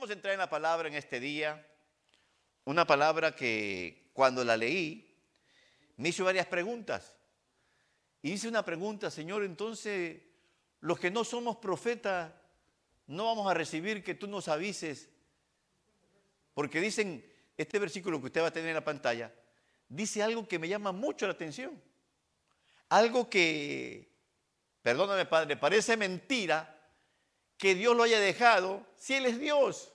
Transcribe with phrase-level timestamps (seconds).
[0.00, 1.62] Vamos a entrar en la palabra en este día.
[2.64, 5.14] Una palabra que cuando la leí
[5.98, 7.14] me hizo varias preguntas.
[8.22, 10.22] Y hice una pregunta, Señor, entonces
[10.80, 12.32] los que no somos profetas
[13.08, 15.10] no vamos a recibir que tú nos avises.
[16.54, 17.22] Porque dicen,
[17.58, 19.30] este versículo que usted va a tener en la pantalla,
[19.86, 21.78] dice algo que me llama mucho la atención.
[22.88, 24.10] Algo que,
[24.80, 26.79] perdóname Padre, parece mentira
[27.60, 29.92] que Dios lo haya dejado si Él es Dios.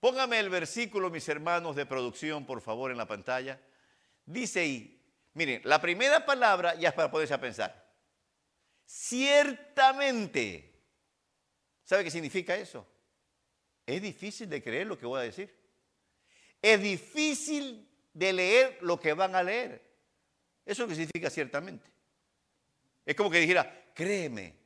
[0.00, 3.60] Póngame el versículo, mis hermanos de producción, por favor, en la pantalla.
[4.26, 5.00] Dice ahí,
[5.34, 7.88] miren, la primera palabra ya es para poderse a pensar.
[8.84, 10.72] Ciertamente.
[11.84, 12.84] ¿Sabe qué significa eso?
[13.86, 15.56] Es difícil de creer lo que voy a decir.
[16.60, 19.88] Es difícil de leer lo que van a leer.
[20.66, 21.88] Eso es lo que significa ciertamente.
[23.06, 24.59] Es como que dijera, créeme,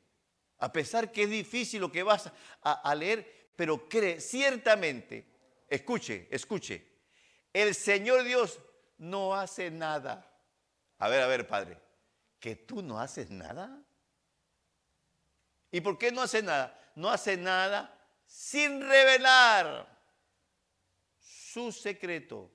[0.59, 2.31] a pesar que es difícil lo que vas
[2.63, 5.27] a, leer, pero cree, ciertamente,
[5.69, 6.87] escuche, escuche,
[7.53, 8.61] el Señor Dios
[8.99, 10.31] no hace nada.
[10.99, 11.79] A ver, a ver, Padre,
[12.39, 13.83] ¿que tú no haces nada?
[15.71, 16.81] ¿Y por qué no hace nada?
[16.95, 19.89] No hace nada sin revelar
[21.19, 22.51] su secreto.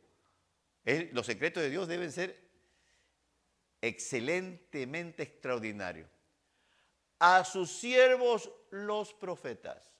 [1.11, 2.49] los secretos de Dios deben ser
[3.81, 6.09] excelentemente extraordinarios.
[7.19, 9.93] A sus siervos los profetas.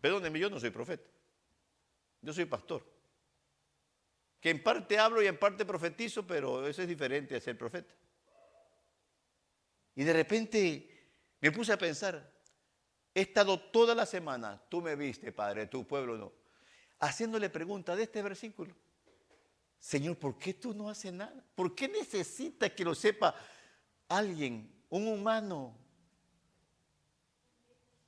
[0.00, 1.08] Perdónenme, yo no soy profeta.
[2.22, 2.84] Yo soy pastor.
[4.40, 7.92] Que en parte hablo y en parte profetizo, pero eso es diferente a ser profeta.
[9.94, 10.98] Y de repente
[11.40, 12.32] me puse a pensar,
[13.12, 16.32] he estado toda la semana, tú me viste, Padre, tu pueblo no,
[17.00, 18.74] haciéndole preguntas de este versículo.
[19.78, 21.44] Señor, ¿por qué tú no haces nada?
[21.54, 23.34] ¿Por qué necesitas que lo sepa
[24.08, 25.76] alguien, un humano?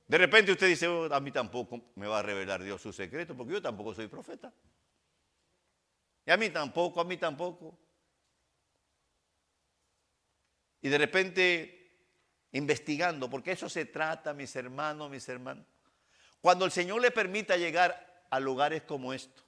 [0.07, 3.35] De repente usted dice, oh, a mí tampoco me va a revelar Dios su secreto,
[3.35, 4.53] porque yo tampoco soy profeta.
[6.25, 7.77] Y a mí tampoco, a mí tampoco.
[10.81, 11.91] Y de repente,
[12.51, 15.65] investigando, porque eso se trata, mis hermanos, mis hermanos.
[16.41, 19.43] Cuando el Señor le permita llegar a lugares como esto,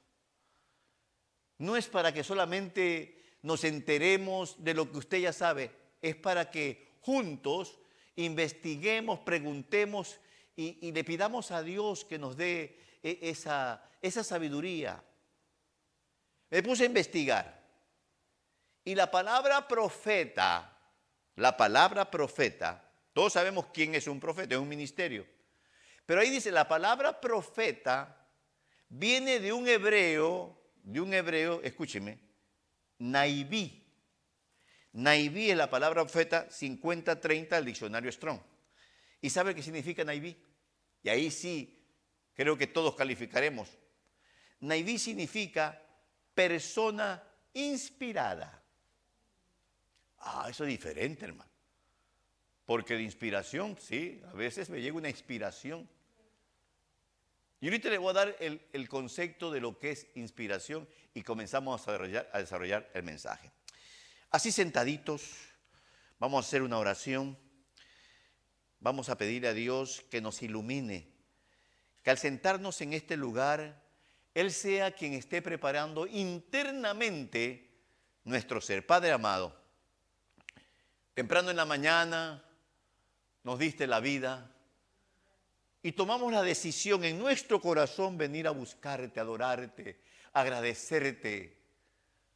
[1.57, 5.71] no es para que solamente nos enteremos de lo que usted ya sabe,
[6.01, 7.79] es para que juntos
[8.15, 10.19] investiguemos, preguntemos
[10.55, 15.03] y, le pidamos a Dios que nos dé e, esa, esa sabiduría.
[16.49, 17.63] Me puse a investigar.
[18.85, 20.77] Y la palabra profeta,
[21.35, 25.25] la palabra profeta, todos sabemos quién es un profeta, es un ministerio.
[26.05, 28.27] Pero ahí dice, la palabra profeta
[28.89, 32.19] viene de un hebreo, de un hebreo, escúcheme,
[32.99, 33.82] naibí.
[34.93, 38.39] Naibí es la palabra profeta 50-30 del diccionario Strong.
[39.21, 40.37] ¿Y sabe qué significa naibí?
[41.01, 41.83] Y ahí sí
[42.35, 43.69] creo que todos calificaremos.
[44.59, 45.81] Naibí significa
[46.35, 47.23] persona
[47.53, 48.61] inspirada.
[50.19, 51.49] Ah, eso es diferente, hermano.
[52.65, 55.89] Porque de inspiración, sí, a veces me llega una inspiración.
[57.59, 61.87] Y ahorita le voy a dar el, concepto de lo que es inspiración y comenzamos
[61.87, 63.51] a desarrollar el mensaje.
[64.33, 65.21] Así sentaditos,
[66.17, 67.37] vamos a hacer una oración.
[68.79, 71.07] Vamos a pedirle a Dios que nos ilumine,
[72.01, 73.79] que al sentarnos en este lugar,
[74.33, 77.69] Él sea quien esté preparando internamente
[78.23, 78.87] nuestro ser.
[78.87, 79.55] Padre amado,
[81.13, 82.43] temprano en la mañana
[83.43, 84.51] nos diste la vida
[85.83, 90.01] y tomamos la decisión en nuestro corazón venir a buscarte, adorarte,
[90.33, 91.55] agradecerte,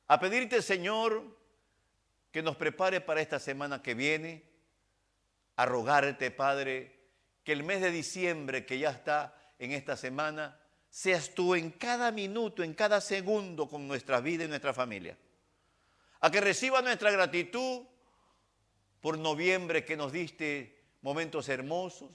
[0.05, 1.36] a pedirte, Señor,
[2.37, 4.43] que nos prepare para esta semana que viene
[5.55, 6.95] a rogarte, Padre,
[7.43, 10.55] que el mes de diciembre que ya está en esta semana,
[10.87, 15.17] seas tú en cada minuto, en cada segundo con nuestra vida y nuestra familia.
[16.19, 17.87] A que reciba nuestra gratitud
[19.01, 22.11] por noviembre que nos diste momentos hermosos,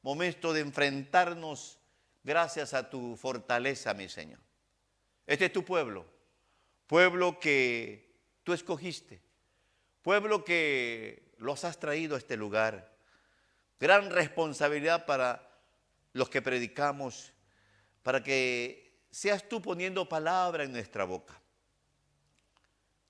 [0.00, 1.80] momentos de enfrentarnos
[2.22, 4.38] gracias a tu fortaleza, mi Señor.
[5.26, 6.06] Este es tu pueblo,
[6.86, 8.14] pueblo que
[8.44, 9.25] tú escogiste,
[10.06, 12.96] pueblo que los has traído a este lugar.
[13.80, 15.50] Gran responsabilidad para
[16.12, 17.32] los que predicamos,
[18.04, 21.42] para que seas tú poniendo palabra en nuestra boca.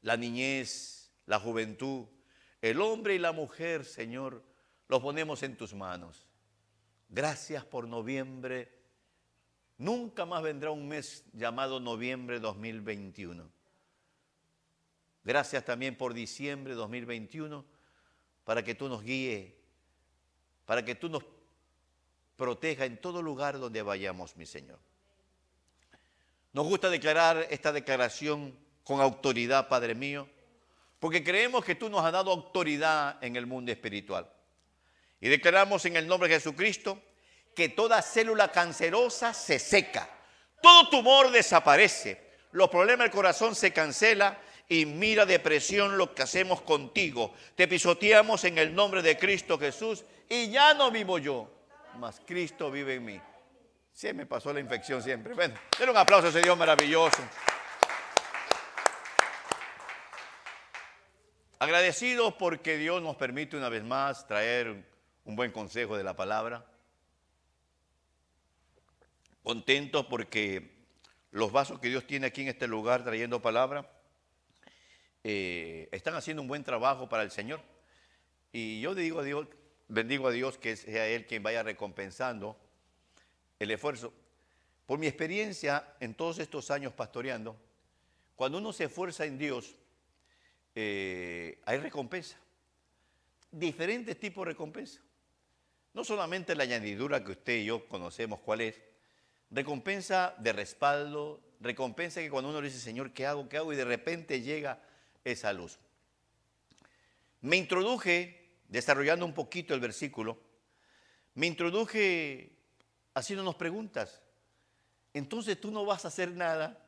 [0.00, 2.06] La niñez, la juventud,
[2.62, 4.42] el hombre y la mujer, Señor,
[4.88, 6.26] los ponemos en tus manos.
[7.10, 8.72] Gracias por noviembre.
[9.76, 13.55] Nunca más vendrá un mes llamado noviembre 2021.
[15.26, 17.64] Gracias también por diciembre 2021
[18.44, 19.52] para que tú nos guíes,
[20.64, 21.24] para que tú nos
[22.36, 24.78] proteja en todo lugar donde vayamos, mi Señor.
[26.52, 30.28] Nos gusta declarar esta declaración con autoridad, Padre mío,
[31.00, 34.30] porque creemos que tú nos has dado autoridad en el mundo espiritual.
[35.20, 37.02] Y declaramos en el nombre de Jesucristo
[37.56, 40.08] que toda célula cancerosa se seca,
[40.62, 46.60] todo tumor desaparece, los problemas del corazón se cancela y mira depresión lo que hacemos
[46.62, 47.34] contigo.
[47.54, 51.48] Te pisoteamos en el nombre de Cristo Jesús y ya no vivo yo,
[51.98, 53.20] mas Cristo vive en mí.
[53.92, 55.34] Sí, me pasó la infección siempre.
[55.34, 57.22] Bueno, denle un aplauso a ese Dios maravilloso.
[61.58, 64.84] Agradecidos porque Dios nos permite una vez más traer
[65.24, 66.66] un buen consejo de la palabra.
[69.42, 70.70] Contentos porque
[71.30, 73.88] los vasos que Dios tiene aquí en este lugar trayendo palabra
[75.28, 77.60] eh, están haciendo un buen trabajo para el Señor.
[78.52, 79.48] Y yo digo a Dios,
[79.88, 82.56] bendigo a Dios que sea Él quien vaya recompensando
[83.58, 84.12] el esfuerzo.
[84.86, 87.56] Por mi experiencia en todos estos años pastoreando,
[88.36, 89.74] cuando uno se esfuerza en Dios,
[90.76, 92.38] eh, hay recompensa.
[93.50, 95.00] Diferentes tipos de recompensa.
[95.92, 98.80] No solamente la añadidura que usted y yo conocemos cuál es,
[99.50, 103.48] recompensa de respaldo, recompensa que cuando uno dice, Señor, ¿qué hago?
[103.48, 103.72] ¿Qué hago?
[103.72, 104.78] Y de repente llega
[105.26, 105.78] esa luz.
[107.40, 110.40] Me introduje, desarrollando un poquito el versículo,
[111.34, 112.52] me introduje
[113.14, 114.22] haciéndonos preguntas.
[115.12, 116.82] Entonces tú no vas a hacer nada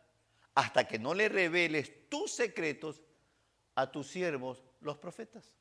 [0.55, 3.03] hasta que no le reveles tus secretos
[3.75, 5.55] a tus siervos, los profetas.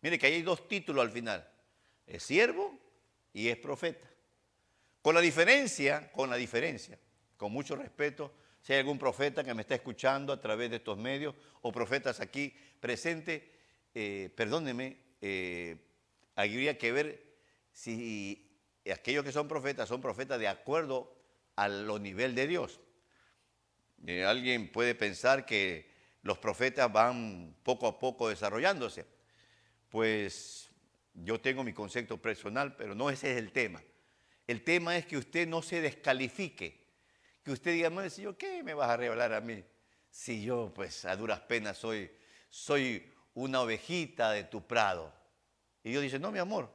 [0.00, 1.48] Mire que hay dos títulos al final.
[2.06, 2.78] Es siervo
[3.32, 4.08] y es profeta.
[5.02, 6.98] Con la diferencia, con la diferencia,
[7.36, 10.98] con mucho respeto, si hay algún profeta que me está escuchando a través de estos
[10.98, 13.42] medios o profetas aquí presentes,
[13.94, 15.76] eh, perdóneme, eh,
[16.34, 17.22] habría que ver
[17.72, 18.50] si
[18.92, 21.16] aquellos que son profetas son profetas de acuerdo
[21.56, 22.80] a lo nivel de Dios.
[24.06, 25.90] Eh, alguien puede pensar que
[26.22, 29.06] los profetas van poco a poco desarrollándose.
[29.88, 30.70] Pues
[31.14, 33.82] yo tengo mi concepto personal, pero no ese es el tema.
[34.46, 36.87] El tema es que usted no se descalifique,
[37.42, 39.64] que usted diga, Señor, ¿qué me vas a revelar a mí?
[40.10, 42.10] Si yo, pues, a duras penas soy,
[42.48, 45.12] soy una ovejita de tu prado.
[45.82, 46.70] Y Dios dice, no, mi amor,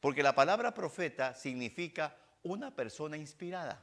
[0.00, 3.82] porque la palabra profeta significa una persona inspirada.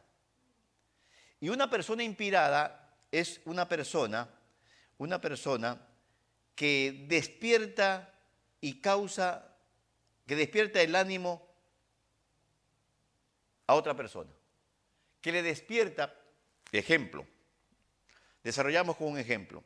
[1.40, 4.30] Y una persona inspirada es una persona
[4.98, 5.80] una persona
[6.56, 8.14] que despierta
[8.60, 9.56] y causa,
[10.26, 11.48] que despierta el ánimo
[13.68, 14.32] a otra persona,
[15.28, 16.16] que le despierta,
[16.72, 17.28] ejemplo,
[18.42, 19.62] desarrollamos con un ejemplo.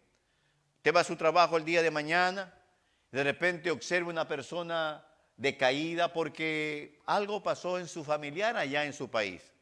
[0.77, 2.51] Usted va a su trabajo el día de mañana,
[3.11, 5.05] de repente observa una persona
[5.37, 9.53] decaída porque algo pasó en su familiar allá en su país.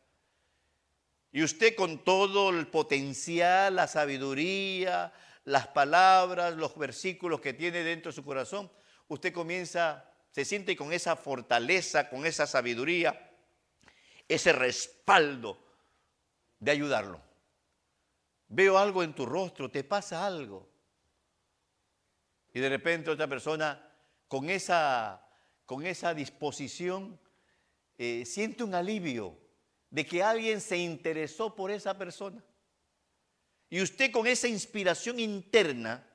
[1.33, 5.11] Y usted con todo el potencial, la sabiduría,
[5.43, 8.71] las palabras, los versículos que tiene dentro de su corazón,
[9.09, 13.33] usted comienza, se siente con esa fortaleza, con esa sabiduría,
[14.29, 15.67] ese respaldo
[16.59, 17.21] de ayudarlo.
[18.47, 20.67] Veo algo en tu rostro, te pasa algo.
[22.53, 23.91] Y de repente otra persona
[24.27, 25.23] con esa,
[25.65, 27.19] con esa disposición
[27.97, 29.37] eh, siente un alivio
[29.89, 32.43] de que alguien se interesó por esa persona.
[33.69, 36.05] Y usted con esa inspiración interna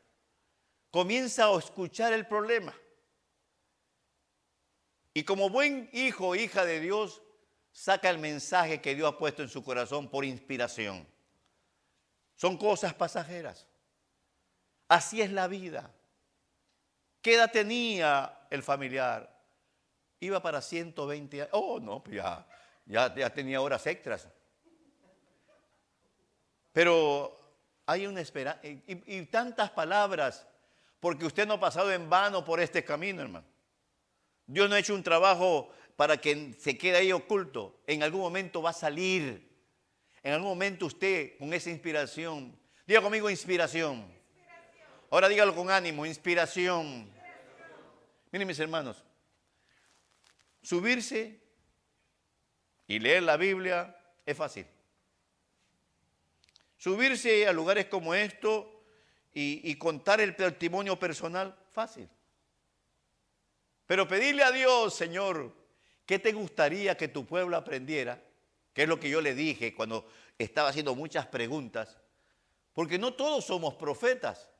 [0.90, 2.74] comienza a escuchar el problema.
[5.12, 7.22] Y como buen hijo o hija de Dios,
[7.74, 11.06] saca el mensaje que Dios ha puesto en su corazón por inspiración.
[12.36, 13.66] Son cosas pasajeras.
[14.88, 15.90] Así es la vida.
[17.20, 19.28] ¿Qué edad tenía el familiar?
[20.20, 21.50] Iba para 120 años.
[21.52, 22.46] Oh, no, pues ya,
[22.86, 24.28] ya, ya tenía horas extras.
[26.72, 27.36] Pero
[27.86, 28.60] hay una esperanza.
[28.62, 30.46] Y, tantas palabras,
[31.00, 33.46] porque usted no ha pasado en vano por este camino, hermano.
[34.46, 37.80] Dios no ha hecho un trabajo para que se quede ahí oculto.
[37.86, 39.50] En algún momento va a salir.
[40.22, 44.12] En algún momento usted, con esa inspiración, diga conmigo inspiración.
[45.10, 47.12] Ahora dígalo con ánimo, inspiración.
[48.32, 49.04] Miren mis hermanos,
[50.62, 51.40] subirse
[52.86, 53.96] y leer la Biblia
[54.26, 54.66] es fácil.
[56.76, 58.70] Subirse a lugares como esto
[59.32, 62.08] y, contar el testimonio personal, fácil.
[63.86, 65.54] Pero pedirle a Dios, Señor,
[66.06, 68.22] ¿qué te gustaría que tu pueblo aprendiera?
[68.72, 70.06] Que es lo que yo le dije cuando
[70.38, 71.96] estaba haciendo muchas preguntas.
[72.72, 74.50] Porque no todos somos profetas.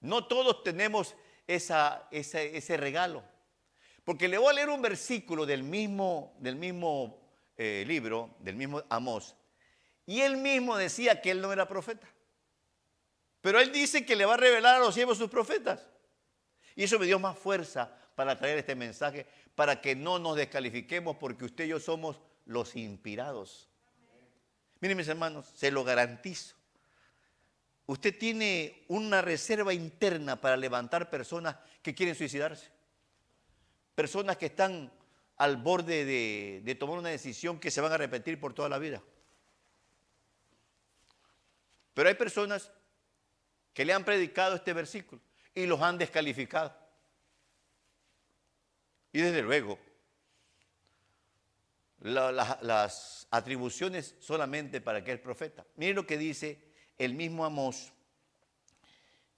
[0.00, 1.14] No todos tenemos
[1.46, 3.22] ese regalo.
[4.04, 7.18] Porque le voy a leer un versículo del mismo, del mismo
[7.56, 9.34] eh, libro, del mismo Amós,
[10.06, 12.06] y él mismo decía que él no era profeta.
[13.40, 15.86] Pero él dice que le va a revelar a los siervos sus profetas.
[16.76, 21.16] Y eso me dio más fuerza para traer este mensaje, para que no nos descalifiquemos,
[21.16, 23.68] porque usted y yo somos los inspirados.
[24.80, 26.56] Miren mis hermanos, se lo garantizo.
[27.86, 32.70] Usted tiene una reserva interna para levantar personas que quieren suicidarse.
[33.94, 34.90] Personas que están
[35.36, 38.78] al borde de, de tomar una decisión que se van a repetir por toda la
[38.78, 39.02] vida.
[41.92, 42.70] Pero hay personas
[43.72, 45.20] que le han predicado este versículo
[45.54, 46.83] y los han descalificado.
[49.14, 49.78] Y desde luego,
[52.00, 55.64] las atribuciones solamente para aquel profeta.
[55.76, 56.58] Miren lo que dice
[56.98, 57.92] el mismo Amós.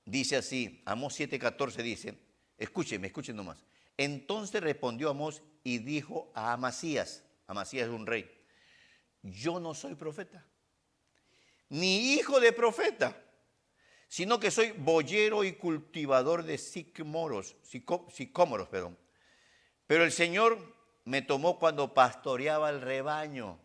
[0.06, 2.18] Dice así, Amós 7:14 dice,
[2.56, 3.66] escúcheme, escuchen nomás.
[3.98, 8.30] Entonces respondió Amós y dijo a Amasías, Amasías es un rey,
[9.22, 10.42] yo no soy profeta,
[11.68, 13.22] ni hijo de profeta,
[14.08, 18.96] sino que soy boyero y cultivador de sicómoros, sicómoros, perdón.
[19.86, 20.74] Pero el Señor
[21.04, 23.58] me tomó cuando pastoreaba el rebaño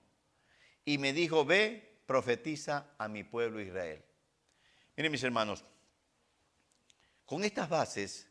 [0.86, 4.04] y me dijo, ve, profetiza a mi pueblo Israel.
[4.96, 5.64] Miren mis hermanos,
[7.26, 8.28] con estas bases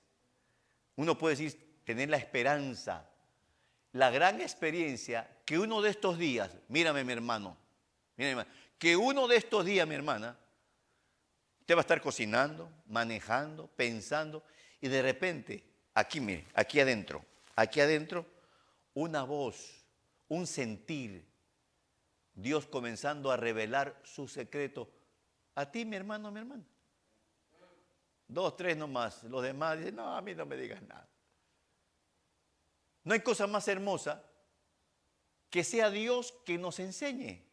[0.96, 3.08] uno puede decir, tener la esperanza,
[3.92, 7.56] la gran experiencia que uno de estos días, mírame mi hermano,
[8.16, 8.46] mírame,
[8.78, 10.38] que uno de estos días, mi hermana,
[11.60, 14.44] usted va a estar cocinando, manejando, pensando,
[14.80, 17.24] y de repente, aquí, mire, aquí adentro,
[17.60, 18.26] aquí adentro,
[18.94, 19.84] una voz,
[20.28, 21.28] un sentir,
[22.32, 24.90] Dios comenzando a revelar su secreto
[25.54, 26.64] a ti, mi hermano, mi hermana.
[28.26, 29.24] Dos, tres nomás.
[29.24, 31.06] Los demás dicen, no, a mí no me digas nada.
[33.04, 34.24] No hay cosa más hermosa
[35.50, 37.44] que sea Dios que nos enseñe.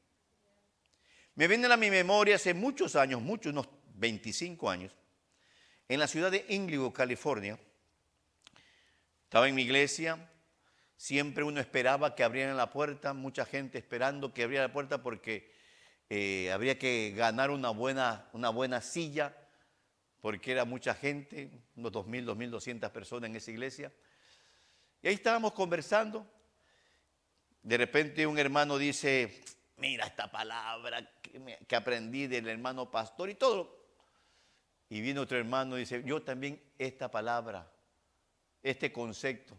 [1.36, 4.96] Me viene a mi memoria hace muchos años, muchos, unos 25 años,
[5.90, 7.60] en la ciudad de Inglewood, California.
[9.28, 10.28] Estaba en mi iglesia,
[10.98, 15.54] Siempre uno esperaba que abrieran la puerta, mucha gente esperando que abriera la puerta porque
[16.10, 19.38] eh, habría que ganar una buena, una buena silla,
[20.22, 23.94] porque era mucha gente, unos 2.000, 2.200 personas en esa iglesia.
[25.04, 26.26] Y ahí estábamos conversando.
[27.62, 29.44] De repente un hermano dice,
[29.76, 33.86] mira esta palabra que, que aprendí del hermano pastor y todo.
[34.90, 37.72] Y viene otro hermano y dice, yo también esta palabra,
[38.64, 39.56] este concepto.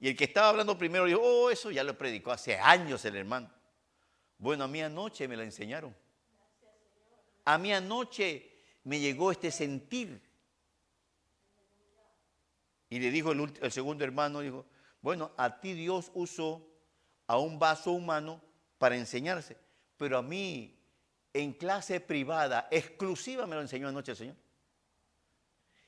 [0.00, 3.16] Y el que estaba hablando primero dijo, oh, eso ya lo predicó hace años el
[3.16, 3.50] hermano.
[4.38, 5.94] Bueno, a mí anoche me la enseñaron.
[7.44, 8.50] A mí anoche
[8.84, 10.20] me llegó este sentir.
[12.90, 14.66] Y le dijo el, el segundo hermano, dijo,
[15.00, 16.66] bueno, a ti Dios usó
[17.26, 18.42] a un vaso humano
[18.78, 19.56] para enseñarse,
[19.96, 20.78] pero a mí
[21.32, 24.36] en clase privada, exclusiva, me lo enseñó anoche el Señor.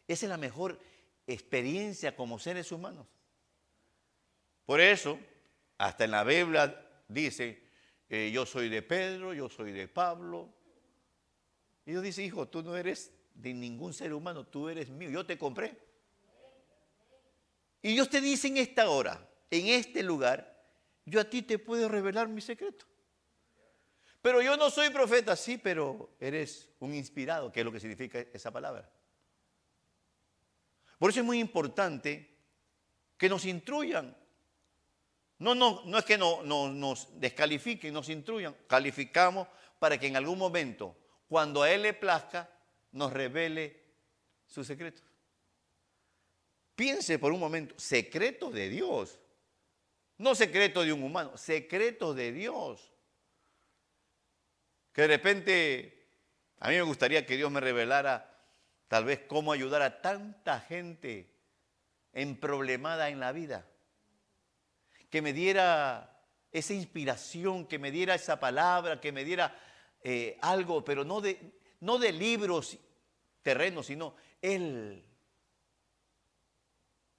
[0.08, 0.78] Esa es la mejor
[1.26, 3.06] experiencia como seres humanos.
[4.64, 5.18] Por eso,
[5.78, 7.62] hasta en la Biblia dice,
[8.08, 10.52] eh, yo soy de Pedro, yo soy de Pablo.
[11.84, 15.24] Y Dios dice, hijo, tú no eres de ningún ser humano, tú eres mío, yo
[15.24, 15.76] te compré.
[17.82, 20.56] Y Dios te dice en esta hora, en este lugar,
[21.04, 22.86] yo a ti te puedo revelar mi secreto.
[24.20, 28.18] Pero yo no soy profeta, sí, pero eres un inspirado, que es lo que significa
[28.32, 28.90] esa palabra.
[30.98, 32.36] Por eso es muy importante
[33.16, 34.16] que nos instruyan
[35.38, 39.48] no, no, no es que no, nos descalifiquen, nos instruyan, calificamos
[39.78, 40.96] para que en algún momento,
[41.28, 42.50] cuando a Él le plazca,
[42.92, 43.84] nos revele
[44.46, 45.02] su secreto.
[46.74, 49.18] Piense por un momento, secreto de Dios,
[50.18, 52.90] no secreto de un humano, secreto de Dios.
[54.92, 56.06] Que de repente,
[56.60, 58.35] a mí me gustaría que Dios me revelara
[58.88, 61.30] tal vez cómo ayudar a tanta gente
[62.12, 63.66] en problemada en la vida
[65.10, 66.20] que me diera
[66.52, 69.56] esa inspiración, que me diera esa palabra, que me diera
[70.02, 71.38] eh, algo, pero no de,
[71.80, 72.78] no de libros
[73.42, 75.04] terrenos, sino Él.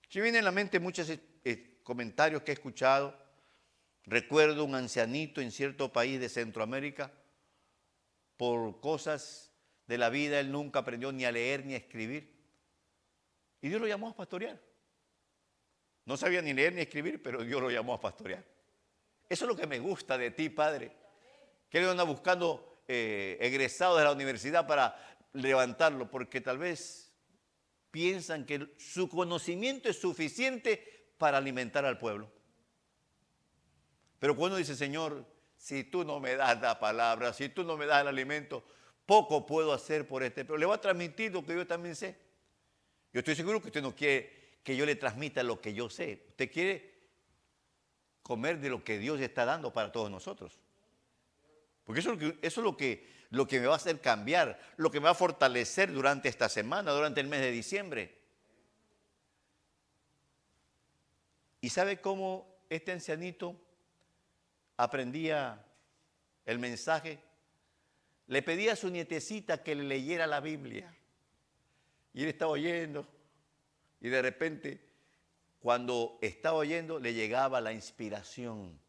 [0.09, 3.17] Si vienen a la mente muchos eh, comentarios que he escuchado.
[4.03, 7.11] Recuerdo un ancianito en cierto país de Centroamérica,
[8.37, 9.46] por cosas
[9.87, 12.35] de la vida, él nunca aprendió ni a leer ni a escribir.
[13.61, 14.61] Y Dios lo llamó a pastorear.
[16.05, 18.43] No sabía ni leer ni escribir, pero Dios lo llamó a pastorear.
[19.29, 20.91] Eso es lo que me gusta de ti, Padre.
[21.69, 24.95] Que Él anda buscando eh, egresados de la universidad para
[25.33, 27.13] levantarlo, porque tal vez
[27.91, 32.31] piensan que su conocimiento es suficiente para alimentar al pueblo.
[34.19, 35.25] Pero cuando dice, Señor,
[35.57, 38.63] si tú no me das la palabra, si tú no me das el alimento,
[39.07, 40.45] poco puedo hacer por este.
[40.45, 42.15] Pero le voy a transmitir lo que yo también sé.
[43.11, 46.25] Yo estoy seguro que usted no quiere que yo le transmita lo que yo sé.
[46.27, 46.93] Usted quiere
[48.21, 50.59] comer de lo que Dios está dando para todos nosotros.
[51.85, 55.05] Porque eso, es lo que, lo que me va a hacer cambiar, lo que me
[55.05, 58.17] va a fortalecer durante esta semana, durante el mes de diciembre.
[61.61, 63.55] ¿Y sabe cómo este ancianito
[64.75, 65.65] aprendía
[66.45, 67.19] el mensaje?
[68.27, 70.93] Le pedía a su nietecita que le leyera la Biblia.
[72.13, 73.07] Y él estaba oyendo.
[74.01, 74.81] Y de repente,
[75.59, 78.79] cuando estaba oyendo, le llegaba la inspiración.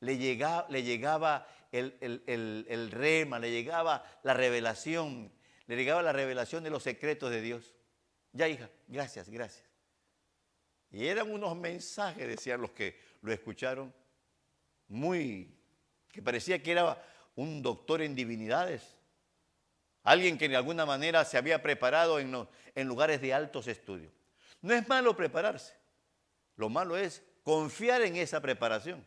[0.00, 1.94] Le llegaba, le llegaba el,
[2.26, 5.32] el, rema, le llegaba la revelación.
[5.66, 7.74] Le llegaba la revelación de los secretos de Dios.
[8.32, 9.68] Ya, hija, gracias, gracias.
[10.90, 13.94] Y eran unos mensajes, decían los que lo escucharon,
[14.88, 15.56] muy,
[16.08, 17.00] que parecía que era
[17.40, 18.82] un doctor en divinidades.
[20.02, 22.30] Alguien que de alguna manera se había preparado en,
[22.86, 24.12] lugares de altos estudios.
[24.60, 25.74] No es malo prepararse.
[26.56, 29.06] Lo malo es confiar en esa preparación.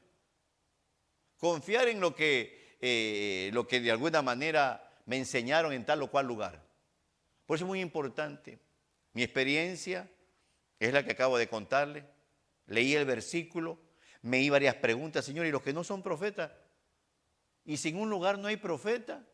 [1.37, 6.09] Confiar en lo que, eh, lo que de alguna manera me enseñaron en tal o
[6.09, 6.63] cual lugar.
[7.45, 8.57] Por eso es muy importante.
[9.13, 10.09] Mi experiencia
[10.79, 12.03] es la que acabo de contarle.
[12.65, 13.79] Leí el versículo,
[14.23, 16.51] me di varias preguntas, Señor, ¿y los que no son profetas?
[17.65, 19.25] Y sin un lugar no hay profeta.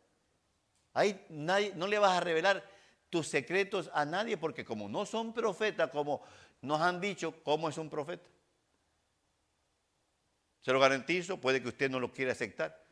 [1.30, 2.64] No le vas a revelar
[3.10, 6.22] tus secretos a nadie porque como no son profetas, como
[6.62, 8.30] nos han dicho, ¿cómo es un profeta?
[10.62, 12.86] Se lo garantizo, puede que usted no lo quiera aceptar,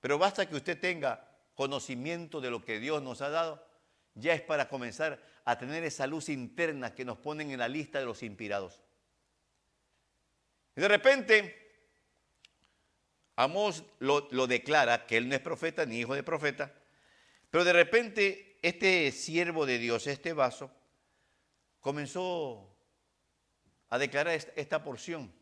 [0.00, 3.66] pero basta que usted tenga conocimiento de lo que Dios nos ha dado,
[4.14, 7.98] ya es para comenzar a tener esa luz interna que nos ponen en la lista
[7.98, 8.80] de los inspirados.
[10.76, 11.59] Y de repente,
[13.36, 16.72] Amós lo, lo declara que él no es profeta ni hijo de profeta,
[17.50, 20.70] pero de repente este siervo de Dios, este vaso,
[21.80, 22.68] comenzó
[23.88, 25.32] a declarar esta, porción,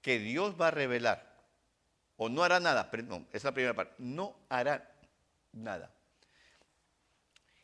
[0.00, 1.36] que Dios va a revelar,
[2.16, 4.96] o no hará nada, perdón, esa es la primera parte, no hará
[5.52, 5.92] nada.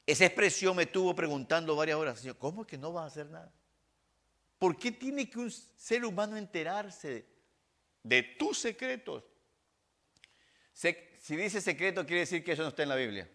[0.04, 3.52] Esa expresión me estuvo preguntando varias horas, ¿cómo es que no va a hacer nada?
[4.58, 7.26] ¿Por qué tiene que un ser humano enterarse
[8.02, 9.24] de tus secretos?
[10.72, 13.30] Si dice secreto, quiere decir que eso no está en la Biblia.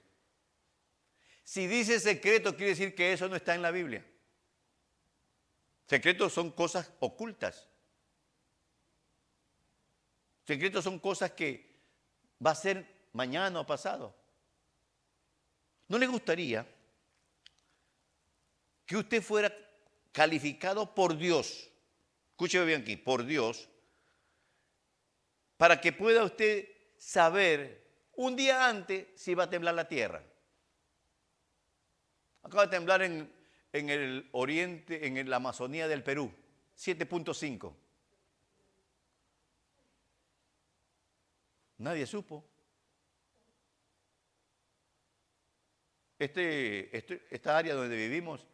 [1.44, 4.06] Si dice secreto, quiere decir que eso no está en la Biblia.
[5.88, 7.68] Secretos son cosas ocultas.
[10.46, 11.80] Secretos son cosas que
[12.46, 14.14] va a ser mañana o pasado.
[15.88, 16.68] ¿No le gustaría
[18.86, 19.54] que usted fuera
[20.12, 21.70] calificado por Dios?
[22.32, 23.70] Escúcheme bien aquí, por Dios,
[25.58, 26.68] para que pueda usted
[26.98, 30.24] saber un día antes si va a temblar la tierra.
[32.44, 33.32] Acaba de temblar en,
[33.74, 36.32] en el oriente, en la Amazonía del Perú,
[36.78, 37.74] 7.5.
[41.80, 42.44] Nadie supo.
[46.18, 48.48] Este, este, esta área donde vivimos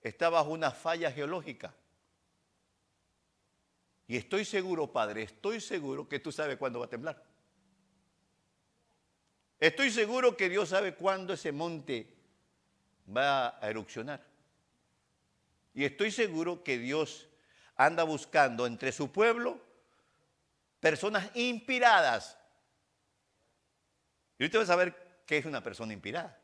[0.00, 1.74] está bajo una falla geológica.
[4.12, 7.24] Y estoy seguro, Padre, estoy seguro que tú sabes cuándo va a temblar.
[9.58, 12.14] Estoy seguro que Dios sabe cuándo ese monte
[13.08, 14.22] va a erupcionar.
[15.72, 17.26] Y estoy seguro que Dios
[17.74, 19.58] anda buscando entre su pueblo
[20.78, 22.36] personas inspiradas.
[24.38, 26.38] Y usted va a saber qué es una persona inspirada.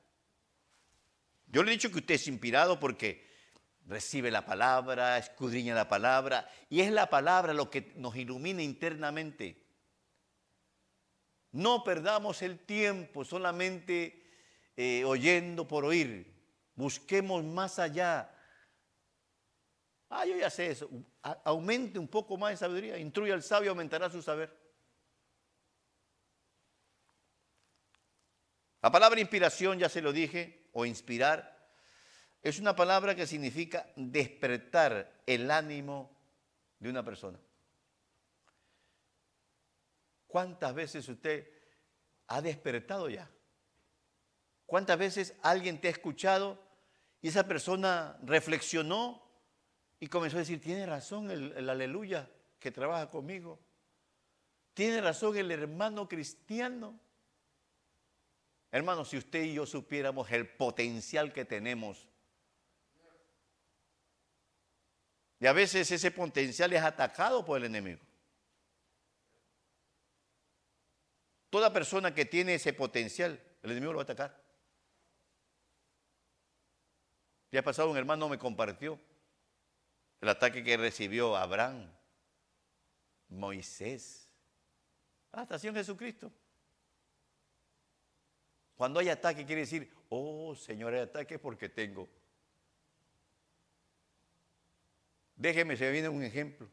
[1.48, 3.27] Yo le he dicho que usted es inspirado porque
[3.88, 9.60] recibe la palabra, escudriña la palabra, y es la palabra lo que nos ilumina internamente.
[11.50, 14.22] No perdamos el tiempo solamente
[14.76, 16.32] eh, oyendo por oír.
[16.76, 18.30] Busquemos más allá
[20.10, 20.88] Ah, yo ya sé eso.
[21.44, 22.98] Aumente un poco más de sabiduría.
[22.98, 24.56] Instruye al sabio, aumentará su saber.
[28.80, 31.57] La palabra inspiración, ya se lo dije, o inspirar,
[32.42, 36.10] es una palabra que significa despertar el ánimo
[36.78, 37.38] de una persona.
[40.26, 41.50] ¿Cuántas veces usted
[42.28, 43.30] ha despertado ya?
[44.66, 46.62] ¿Cuántas veces alguien te ha escuchado
[47.20, 49.28] y esa persona reflexionó
[50.00, 53.58] y comenzó a decir, tiene razón el, aleluya que trabaja conmigo.
[54.74, 56.98] Tiene razón el hermano cristiano.
[58.70, 62.06] Hermano, si usted y yo supiéramos el potencial que tenemos,
[65.40, 68.00] Y a veces ese potencial es atacado por el enemigo.
[71.50, 74.48] Toda persona que tiene ese potencial, el enemigo lo va a atacar.
[77.50, 79.00] Ya pasado un hermano me compartió
[80.20, 81.90] el ataque que recibió Abraham,
[83.28, 84.28] Moisés,
[85.32, 86.30] hasta Señor Jesucristo.
[88.74, 92.08] Cuando hay ataque quiere decir, oh Señor, hay ataque porque tengo.
[95.38, 96.68] Déjeme, se viene un ejemplo.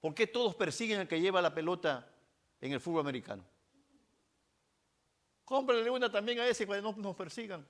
[0.00, 2.06] ¿Por qué todos persiguen al que lleva la pelota
[2.60, 3.42] en el fútbol americano?
[5.46, 7.66] Cómprale una también a ese cuando no nos persigan.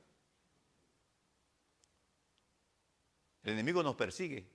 [3.44, 4.50] El enemigo nos persigue.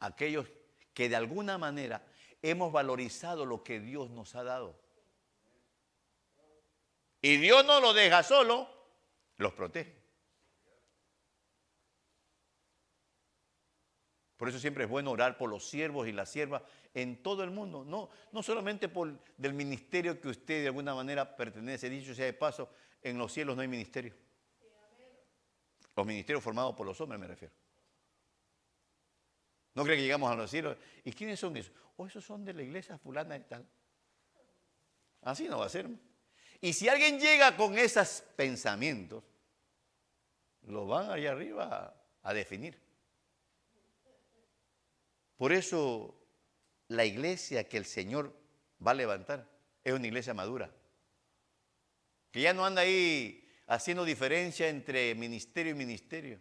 [0.00, 0.48] Aquellos
[0.94, 2.04] que de alguna manera
[2.40, 4.80] hemos valorizado lo que Dios nos ha dado.
[7.20, 8.68] Y Dios no lo deja solo,
[9.36, 9.98] los protege.
[14.38, 16.62] Por eso siempre es bueno orar por los siervos y las siervas
[16.94, 17.84] en todo el mundo.
[17.84, 21.90] No, no solamente por del ministerio que usted de alguna manera pertenece.
[21.90, 22.70] Dicho sea de paso,
[23.02, 24.14] en los cielos no hay ministerio.
[25.96, 27.52] Los ministerios formados por los hombres me refiero.
[29.74, 30.76] No cree que llegamos a los cielos.
[31.02, 31.72] ¿Y quiénes son esos?
[31.96, 33.68] O oh, esos son de la iglesia fulana y tal.
[35.22, 35.88] Así no va a ser.
[36.60, 39.24] Y si alguien llega con esos pensamientos,
[40.62, 42.87] lo van allá arriba a definir.
[45.38, 46.14] Por eso
[46.88, 48.34] la iglesia que el Señor
[48.84, 49.48] va a levantar
[49.84, 50.70] es una iglesia madura.
[52.30, 56.40] Que ya no anda ahí haciendo diferencia entre ministerio y ministerio.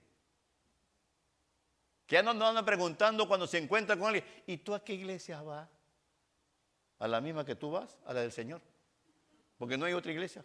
[2.07, 5.41] Que ya no anda preguntando cuando se encuentra con alguien, ¿y tú a qué iglesia
[5.41, 5.69] vas?
[6.99, 7.97] ¿A la misma que tú vas?
[8.05, 8.61] ¿A la del Señor?
[9.59, 10.43] Porque no hay otra iglesia.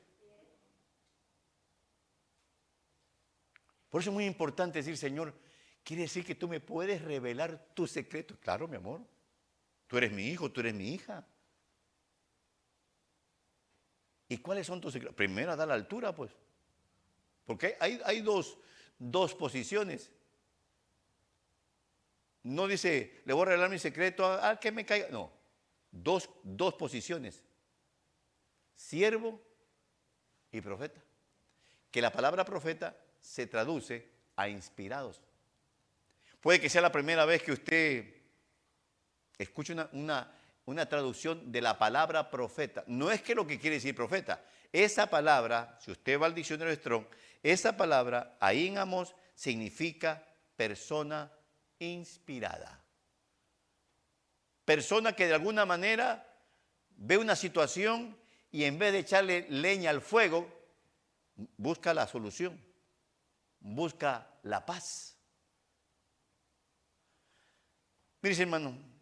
[3.88, 5.34] Por eso es muy importante decir, Señor,
[5.84, 8.36] quiere decir que tú me puedes revelar tu secreto.
[8.40, 9.00] Claro, mi amor.
[9.86, 11.26] Tú eres mi hijo, tú eres mi hija.
[14.28, 15.14] ¿Y cuáles son tus secretos?
[15.14, 16.32] Primero, da la altura, pues.
[17.44, 18.56] Porque hay, hay dos,
[18.98, 20.10] dos, posiciones.
[22.42, 25.08] No dice, le voy a revelar mi secreto a, que me caiga.
[25.10, 25.30] No,
[25.90, 27.42] dos, dos posiciones.
[28.74, 29.38] Siervo
[30.50, 31.02] y profeta.
[31.90, 35.20] Que la palabra profeta se traduce a inspirados.
[36.42, 38.22] Puede que sea la primera vez que usted
[39.38, 40.30] Escuche una,
[40.66, 42.84] una, traducción de la palabra profeta.
[42.86, 44.44] No es que lo que quiere decir profeta.
[44.72, 47.04] Esa palabra, si usted va al diccionario Strong,
[47.42, 50.24] esa palabra ahí en Amos significa
[50.56, 51.32] persona
[51.78, 52.84] inspirada.
[54.64, 56.24] Persona que de alguna manera
[56.90, 58.16] ve una situación
[58.52, 60.48] y en vez de echarle leña al fuego,
[61.56, 62.62] busca la solución,
[63.58, 65.11] busca la paz.
[68.22, 68.92] Mire, hermano,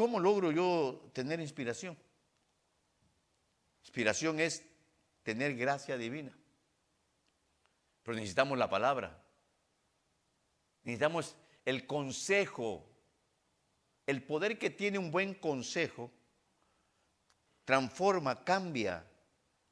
[0.00, 1.94] ¿Cómo logro yo tener inspiración?
[3.82, 4.64] Inspiración es
[5.22, 6.32] tener gracia divina.
[8.02, 9.22] Pero necesitamos la palabra.
[10.84, 12.86] Necesitamos el consejo.
[14.06, 16.10] El poder que tiene un buen consejo
[17.66, 19.06] transforma, cambia,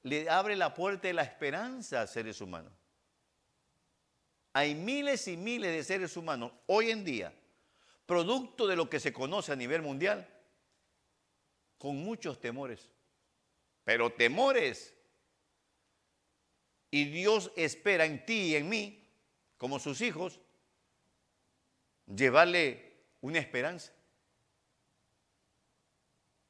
[0.03, 2.73] le abre la puerta de la esperanza a seres humanos.
[4.53, 7.33] Hay miles y miles de seres humanos hoy en día
[8.09, 10.27] producto de lo que se conoce a nivel mundial,
[11.77, 12.89] con muchos temores.
[13.85, 14.95] Pero temores.
[16.91, 19.07] Y Dios espera en ti y en mí,
[19.59, 20.41] como sus hijos,
[22.07, 23.93] llevarle una esperanza.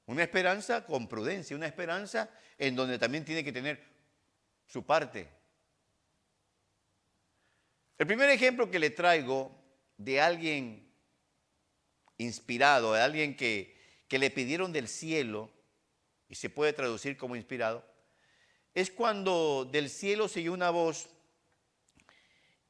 [0.07, 3.85] Una esperanza con prudencia, una esperanza en donde también tiene que tener
[4.65, 5.29] su parte.
[7.99, 9.51] El primer ejemplo que le traigo
[9.97, 10.88] de alguien
[12.19, 13.77] inspirado, de alguien que,
[14.09, 15.51] que le pidieron del cielo,
[16.29, 17.85] y se puede traducir como inspirado,
[18.75, 21.09] es cuando del cielo se una voz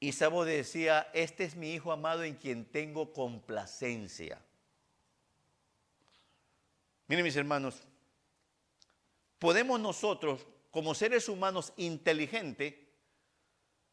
[0.01, 4.41] y esa voz decía, este es mi hijo amado en quien tengo complacencia.
[7.09, 7.83] Miren mis hermanos,
[9.39, 12.75] podemos nosotros como seres humanos inteligentes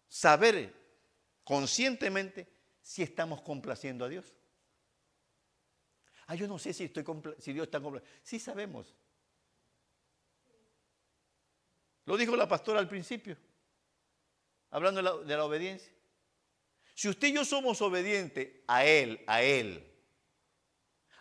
[0.07, 0.73] saber
[1.43, 2.47] conscientemente
[2.81, 4.33] si estamos complaciendo a Dios.
[6.27, 7.03] Ah, yo no sé si, estoy
[7.37, 8.11] si Dios está complacido.
[8.23, 8.95] Sí sabemos.
[12.05, 13.37] Lo dijo la pastora al principio,
[14.69, 15.91] hablando de la, de la obediencia.
[16.93, 19.91] Si usted y yo somos obedientes a Él, a Él,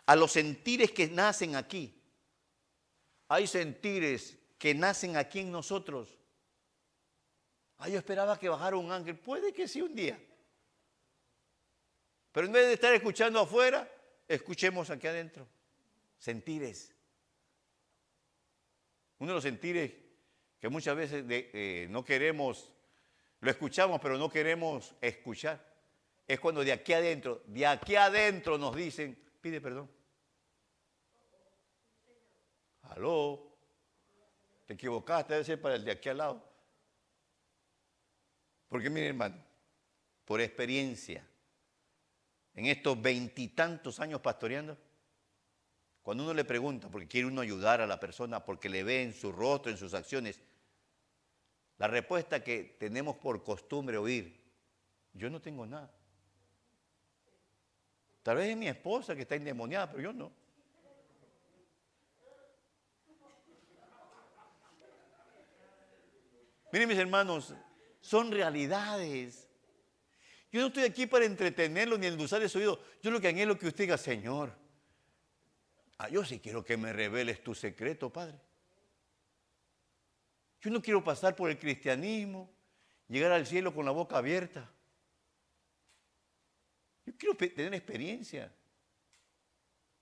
[0.05, 2.01] a los sentires que nacen aquí,
[3.27, 6.17] hay sentires que nacen aquí en nosotros.
[7.77, 9.17] Ah, yo esperaba que bajara un ángel.
[9.17, 10.19] Puede que sí un día.
[12.31, 13.89] Pero en vez de estar escuchando afuera,
[14.27, 15.47] escuchemos aquí adentro.
[16.17, 16.93] Sentires.
[19.19, 19.91] Uno de los sentires
[20.59, 22.71] que muchas veces eh, no queremos,
[23.39, 25.63] lo escuchamos, pero no queremos escuchar,
[26.27, 29.89] es cuando de aquí adentro, de aquí adentro nos dicen, pide perdón.
[32.83, 33.55] Aló,
[34.65, 36.43] te equivocaste, debe ser para el de aquí al lado.
[38.67, 39.37] Porque mire hermano,
[40.25, 41.25] por experiencia,
[42.55, 44.77] en estos veintitantos años pastoreando,
[46.01, 49.13] cuando uno le pregunta, porque quiere uno ayudar a la persona, porque le ve en
[49.13, 50.39] su rostro, en sus acciones,
[51.77, 54.41] la respuesta que tenemos por costumbre oír,
[55.13, 55.91] yo no tengo nada.
[58.23, 60.31] Tal vez es mi esposa que está endemoniada, pero yo no.
[66.71, 67.53] Miren mis hermanos,
[68.01, 69.44] son realidades.
[70.55, 72.81] Yo no estoy aquí para entretenerlo ni endulzar su oído.
[73.03, 74.57] Yo lo que anhelo es que usted diga, Señor,
[75.97, 78.39] ah, yo sí quiero que me reveles tu secreto, Padre.
[80.61, 82.49] Yo no quiero pasar por el cristianismo,
[83.09, 84.71] llegar al cielo con la boca abierta.
[87.05, 88.49] Yo quiero tener experiencia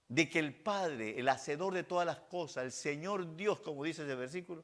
[0.07, 4.03] de que el Padre, el hacedor de todas las cosas, el Señor Dios, como dice
[4.03, 4.63] ese versículo,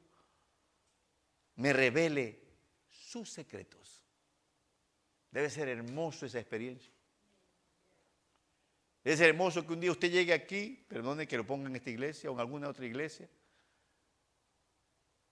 [1.56, 2.44] me revele
[2.88, 3.99] sus secretos.
[5.30, 6.92] Debe ser hermoso esa experiencia.
[9.04, 12.30] Ser hermoso que un día usted llegue aquí, perdone que lo ponga en esta iglesia
[12.30, 13.28] o en alguna otra iglesia.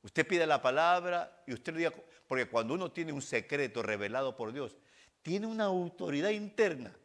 [0.02, 1.92] Usted pide la palabra y usted lo diga,
[2.26, 4.76] porque cuando uno tiene un secreto revelado por Dios,
[5.22, 6.96] tiene una autoridad interna.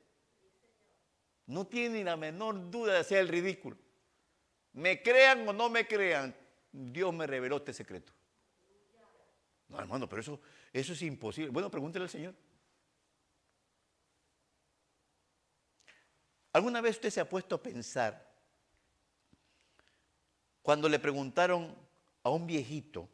[1.47, 3.75] No tiene la menor duda de hacer el ridículo.
[4.73, 6.33] Me crean o no me crean,
[6.71, 8.13] Dios me reveló este secreto.
[9.67, 10.39] No, hermano, pero eso,
[10.71, 11.51] eso es imposible.
[11.51, 12.33] Bueno, pregúntele al Señor.
[16.53, 18.31] ¿Alguna vez usted se ha puesto a pensar
[20.61, 21.75] cuando le preguntaron
[22.21, 23.09] a un viejito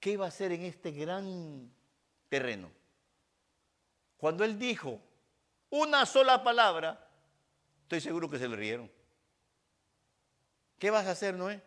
[0.00, 1.72] qué iba a hacer en este gran
[2.28, 2.68] terreno?
[4.16, 5.00] Cuando él dijo
[5.70, 7.08] una sola palabra,
[7.82, 8.90] estoy seguro que se le rieron.
[10.78, 11.62] ¿Qué vas a hacer, Noé?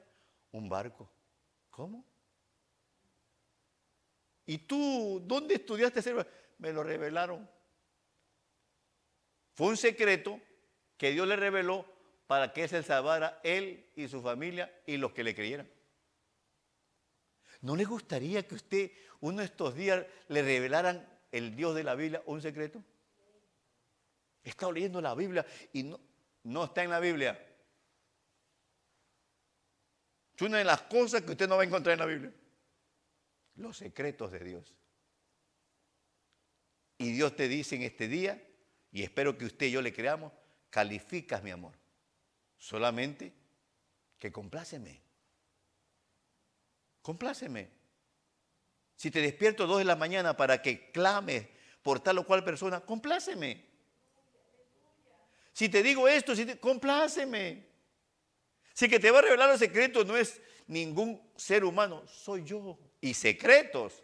[0.52, 1.10] Un barco.
[1.70, 2.04] ¿Cómo?
[4.46, 6.14] ¿Y tú dónde estudiaste ese?
[6.58, 7.50] Me lo revelaron.
[9.58, 10.40] Fue un secreto
[10.98, 11.84] que Dios le reveló
[12.28, 15.68] para que se salvara él y su familia y los que le creyeran.
[17.62, 21.96] ¿No le gustaría que usted uno de estos días le revelaran el Dios de la
[21.96, 22.84] Biblia un secreto?
[24.44, 25.44] Está leyendo la Biblia
[25.74, 26.00] y no,
[26.44, 27.44] no está en la Biblia.
[30.36, 32.32] Es una de las cosas que usted no va a encontrar en la Biblia
[33.56, 34.76] los secretos de Dios.
[37.00, 38.47] Y Dios te dice en este día,
[38.92, 40.32] y espero que usted y yo le creamos,
[40.70, 41.74] calificas mi amor.
[42.58, 43.34] Solamente
[44.18, 45.02] que compláceme.
[47.02, 47.70] Compláceme.
[48.96, 51.48] Si te despierto dos de la mañana para que clames
[51.84, 53.66] por tal o cual persona, compláceme.
[55.54, 57.66] Si te digo esto, si te, compláceme.
[58.74, 62.78] Si que te va a revelar los secretos no es ningún ser humano, soy yo
[63.02, 64.04] y secretos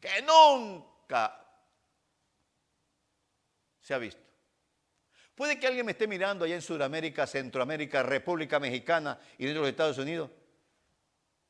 [0.00, 1.47] que nunca
[3.88, 4.20] se ha visto.
[5.34, 9.68] Puede que alguien me esté mirando allá en Sudamérica, Centroamérica, República Mexicana y dentro de
[9.68, 10.30] los Estados Unidos,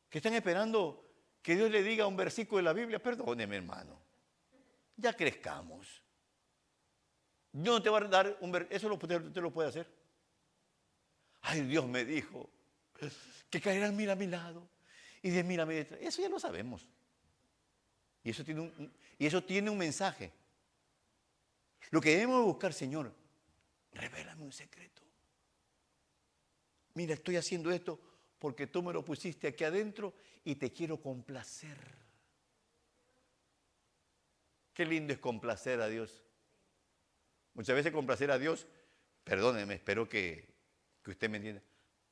[0.08, 1.04] que están esperando
[1.42, 3.02] que Dios le diga un versículo de la Biblia.
[3.02, 4.00] Perdóneme, hermano.
[4.96, 6.00] Ya crezcamos.
[7.54, 8.76] Yo no te voy a dar un versículo.
[8.76, 9.92] Eso usted lo puede hacer.
[11.40, 12.48] Ay, Dios me dijo
[13.50, 14.68] que caerán mil a mi lado
[15.22, 16.86] y de mira, Eso ya lo sabemos.
[18.22, 20.32] Y eso tiene un mensaje.
[21.90, 23.14] Lo que debemos buscar, Señor,
[23.92, 25.02] revélame un secreto.
[26.94, 27.98] Mira, estoy haciendo esto
[28.38, 31.78] porque tú me lo pusiste aquí adentro y te quiero complacer.
[34.74, 36.24] Qué lindo es complacer a Dios.
[37.54, 38.66] Muchas veces complacer a Dios,
[39.24, 40.54] perdóneme, espero que,
[41.02, 41.62] que usted me entienda,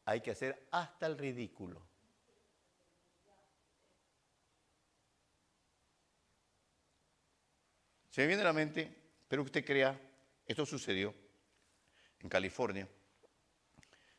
[0.04, 1.86] hay que hacer hasta el ridículo.
[8.10, 10.00] Se me viene a la mente, espero que usted crea,
[10.46, 11.12] esto sucedió
[12.20, 12.88] en California.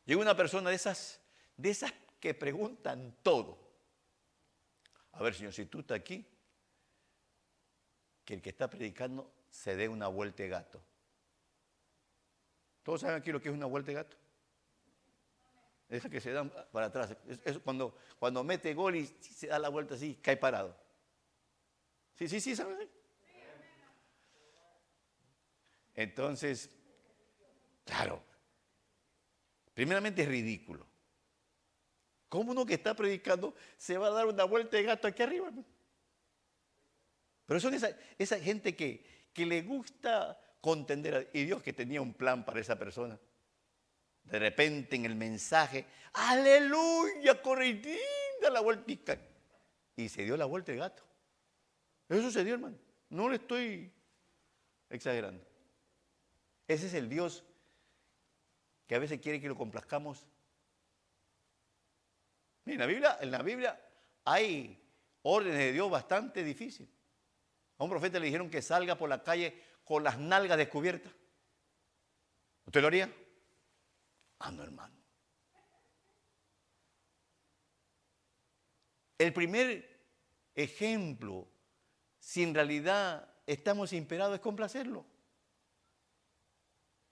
[0.04, 1.18] Llegó una persona de esas,
[1.56, 3.58] de esas que preguntan todo.
[5.12, 6.26] A ver, señor, si tú estás aquí,
[8.22, 10.82] que el que está predicando se dé una vuelta de gato.
[12.82, 14.16] ¿Todos saben aquí lo que es una vuelta de gato?
[15.88, 17.16] Esa que se dan para atrás.
[17.64, 20.76] Cuando, cuando mete gol y se da la vuelta así, cae parado.
[22.14, 22.97] Sí, sí, sí, ¿saben?
[25.98, 26.70] Entonces,
[27.84, 28.22] claro,
[29.74, 30.86] primeramente es ridículo.
[32.28, 35.50] ¿Cómo uno que está predicando se va a dar una vuelta de gato aquí arriba?
[37.46, 42.14] Pero son esa, esa gente que, le gusta contender a y Dios que tenía un
[42.14, 43.18] plan para esa persona.
[44.22, 49.18] De repente en el mensaje, aleluya, corridita la vueltica.
[49.96, 51.02] Y se dio la vuelta de gato.
[52.08, 52.78] Eso sucedió, hermano.
[53.10, 53.92] No le estoy
[54.90, 55.47] exagerando.
[56.68, 57.42] Ese es el Dios
[58.86, 60.26] que a veces quiere que lo complazcamos.
[62.66, 63.80] en la Biblia, en la Biblia
[64.24, 64.78] hay
[65.22, 66.92] órdenes de Dios bastante difíciles.
[67.78, 71.12] A un profeta le dijeron que salga por la calle con las nalgas descubiertas.
[72.66, 73.10] ¿Usted lo haría?
[74.40, 74.94] Ah, no, hermano.
[79.16, 79.98] El primer
[80.54, 81.48] ejemplo,
[82.18, 85.06] si en realidad estamos imperados, es complacerlo.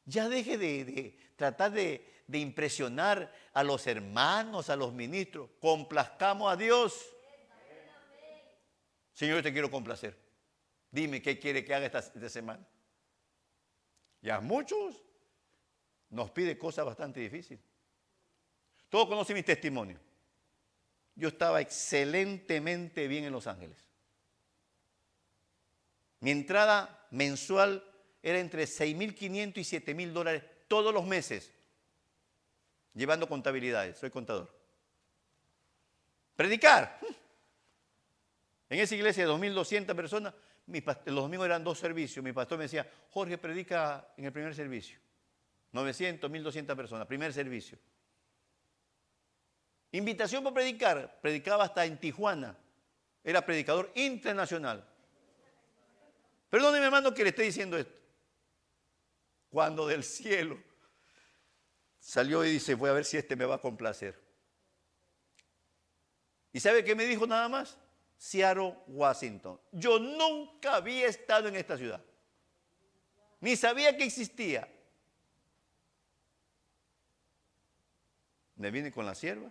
[0.06, 2.00] Ya deje de, tratar de,
[2.32, 5.50] impresionar a los hermanos, a los ministros.
[5.60, 7.12] Complazcamos a Dios.
[9.12, 10.16] Señor, te quiero complacer.
[10.90, 12.64] Dime qué quiere que haga esta, semana.
[14.22, 15.02] Ya muchos
[16.08, 17.62] nos pide cosas bastante difíciles.
[18.88, 19.98] Todos conocen mi testimonio.
[21.16, 23.88] Yo estaba excelentemente bien en Los Ángeles.
[26.20, 27.82] Mi entrada mensual
[28.26, 31.52] era entre 6.500 y 7.000 dólares todos los meses,
[32.92, 33.98] llevando contabilidades.
[33.98, 34.52] Soy contador.
[36.34, 36.98] Predicar.
[38.68, 40.34] En esa iglesia de 2.200 personas,
[40.66, 42.24] los domingos eran dos servicios.
[42.24, 44.98] Mi pastor me decía, Jorge, predica en el primer servicio.
[45.70, 47.78] 900, 1200 personas, primer servicio.
[49.92, 52.58] Invitación para predicar, predicaba hasta en Tijuana.
[53.22, 54.84] Era predicador internacional.
[56.50, 58.05] Perdóneme, hermano, que le esté diciendo esto.
[59.56, 60.62] Cuando del cielo
[61.98, 64.22] salió y dice, voy a ver si este me va a complacer.
[66.52, 67.78] ¿Y sabe qué me dijo nada más?
[68.18, 69.58] Seattle, Washington.
[69.72, 72.04] Yo nunca había estado en esta ciudad.
[73.40, 74.70] Ni sabía que existía.
[78.56, 79.50] Me vine con la sierva.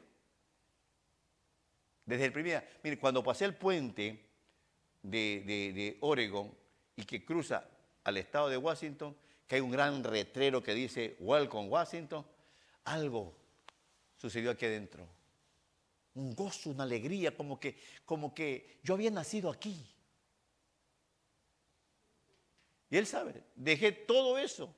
[2.05, 2.79] Desde el primer día.
[2.83, 4.23] Mire, cuando pasé el puente
[5.01, 5.41] de,
[5.73, 6.55] de Oregon
[6.95, 7.67] y que cruza
[8.03, 12.25] al estado de Washington, que hay un gran retrero que dice Welcome Washington,
[12.83, 13.35] algo
[14.15, 15.07] sucedió aquí adentro
[16.15, 19.85] un gozo, una alegría, como que, como que yo había nacido aquí.
[22.89, 24.73] Y él sabe, dejé todo eso.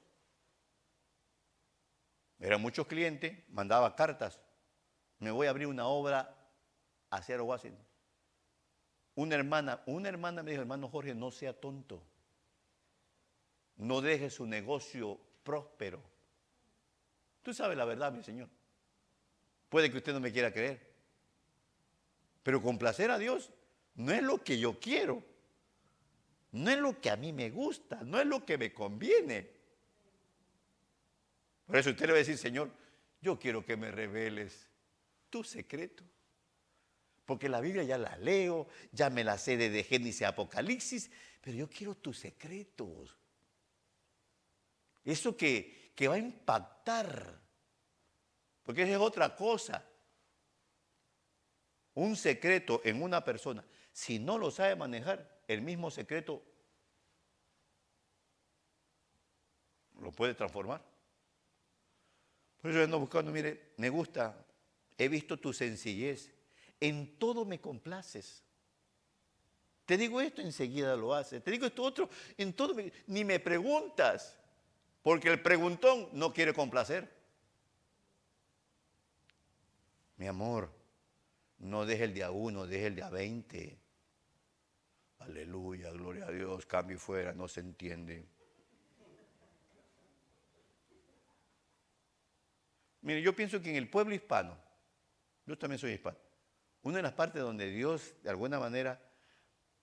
[2.40, 4.40] Eran muchos clientes, mandaba cartas.
[5.20, 6.36] Me voy a abrir una obra
[7.12, 7.86] hacia Washington.
[9.16, 12.02] Una hermana, una hermana me dijo, hermano Jorge, no sea tonto.
[13.78, 16.02] No deje su negocio próspero.
[17.44, 18.50] Tú sabes la verdad, mi Señor.
[19.70, 20.80] Puede que usted no me quiera creer.
[22.44, 23.52] Pero complacer a Dios
[23.96, 25.24] no es lo que yo quiero.
[26.52, 29.50] No es lo que a mí me gusta, no es lo que me conviene.
[31.66, 32.72] Por eso usted le va a decir, Señor,
[33.22, 34.68] yo quiero que me reveles
[35.30, 36.04] tu secreto.
[37.26, 41.12] Porque la Biblia ya la leo, ya me la sé de Génesis a Apocalipsis,
[41.42, 43.18] pero yo quiero tus secretos.
[45.08, 47.40] Eso que, que va a impactar.
[48.64, 49.84] Porque esa es otra cosa
[51.94, 56.44] un secreto en una persona, si no lo sabe manejar, el mismo secreto
[60.00, 60.84] lo puede transformar.
[62.62, 64.46] Por eso ando buscando, mire, me gusta,
[64.96, 66.32] he visto tu sencillez,
[66.80, 68.44] en todo me complaces.
[69.88, 71.42] Te digo esto, enseguida lo haces.
[71.42, 72.76] Te digo esto otro, en todo,
[73.08, 74.38] ni me preguntas,
[75.08, 77.10] porque el preguntón no quiere complacer.
[80.18, 80.70] Mi amor,
[81.60, 83.80] no deje el día uno, deje el día 20.
[85.20, 88.28] Aleluya, gloria a Dios, cambio fuera, no se entiende.
[93.00, 94.58] Mire, yo pienso que en el pueblo hispano,
[95.46, 96.18] yo también soy hispano,
[96.82, 99.02] una de las partes donde Dios de alguna manera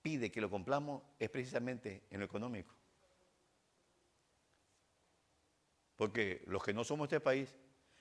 [0.02, 2.74] pide que lo cumplamos es precisamente en lo económico.
[5.96, 7.54] Porque los que no somos de este país,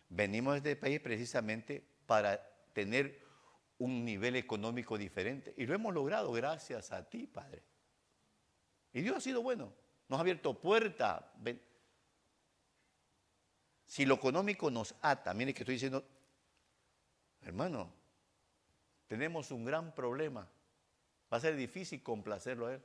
[0.10, 2.42] venimos de este país precisamente para
[2.74, 3.22] tener
[3.78, 5.54] un nivel económico diferente.
[5.58, 7.64] Y lo hemos logrado gracias a ti, Padre.
[8.94, 9.74] Y Dios ha sido bueno.
[10.08, 11.34] Nos ha abierto puerta.
[13.86, 16.06] Si lo económico nos ata, mire que estoy diciendo,
[17.42, 17.94] hermano,
[19.08, 20.50] tenemos un gran problema.
[21.32, 22.82] Va a ser difícil complacerlo a Él.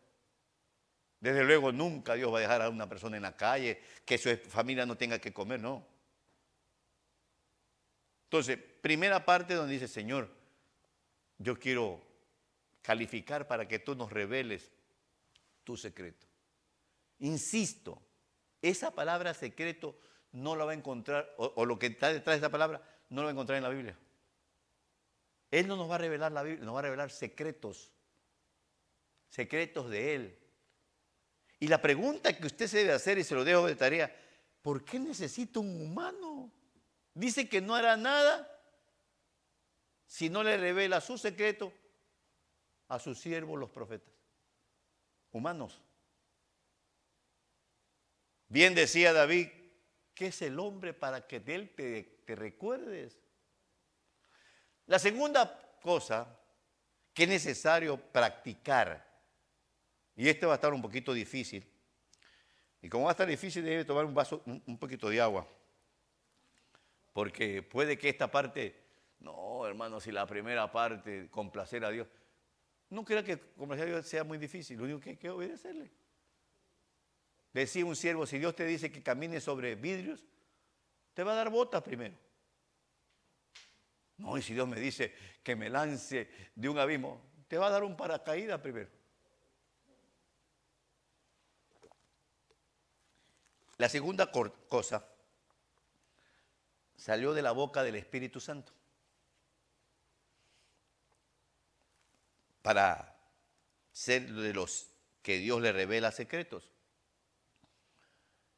[1.21, 4.35] Desde luego nunca Dios va a dejar a una persona en la calle, que su
[4.49, 5.85] familia no tenga que comer, no.
[8.25, 10.29] Entonces, primera parte donde dice, Señor,
[11.39, 12.01] yo quiero
[12.83, 14.71] calificar para que tú nos reveles
[15.65, 16.27] tu secreto.
[17.21, 18.01] Insisto,
[18.63, 19.99] esa palabra secreto
[20.33, 23.27] no la va a encontrar, o, lo que está detrás de esa palabra, no lo
[23.27, 23.99] va a encontrar en la Biblia.
[25.51, 27.91] Él no nos va a revelar la Biblia, nos va a revelar secretos,
[29.31, 30.38] secretos de Él.
[31.61, 34.15] Y la pregunta que usted se debe hacer, y se lo dejo de tarea,
[34.63, 36.53] ¿por qué necesita un humano?
[37.15, 38.49] Dice que no hará nada
[40.07, 41.73] si no le revela su secreto
[42.89, 44.15] a sus siervos los profetas.
[45.33, 45.81] Humanos.
[48.49, 49.49] Bien decía David,
[50.15, 53.19] ¿qué es el hombre para que de él te, te recuerdes?
[54.87, 56.39] La segunda cosa
[57.13, 59.08] que es necesario practicar,
[60.19, 61.65] y este va a estar un poquito difícil,
[62.83, 65.47] y como va a estar difícil debe tomar un vaso, un, poquito de agua,
[67.13, 68.75] porque puede que esta parte,
[69.21, 72.09] no hermano, si la primera parte, complacer a Dios,
[72.91, 75.89] no crea que complacer a Dios sea muy difícil, lo único que hay que obedecerle.
[77.53, 80.25] Decía un siervo, si Dios te dice que camine sobre vidrios,
[81.15, 82.17] te va a dar botas primero.
[84.17, 85.15] No, y si Dios me dice
[85.45, 88.98] que me lance de un abismo, te va a dar un paracaídas primero.
[93.79, 95.09] La segunda cosa
[96.97, 98.73] salió de la boca del Espíritu Santo.
[102.61, 103.17] Para
[103.93, 104.91] ser de los
[105.23, 106.71] que Dios le revela secretos.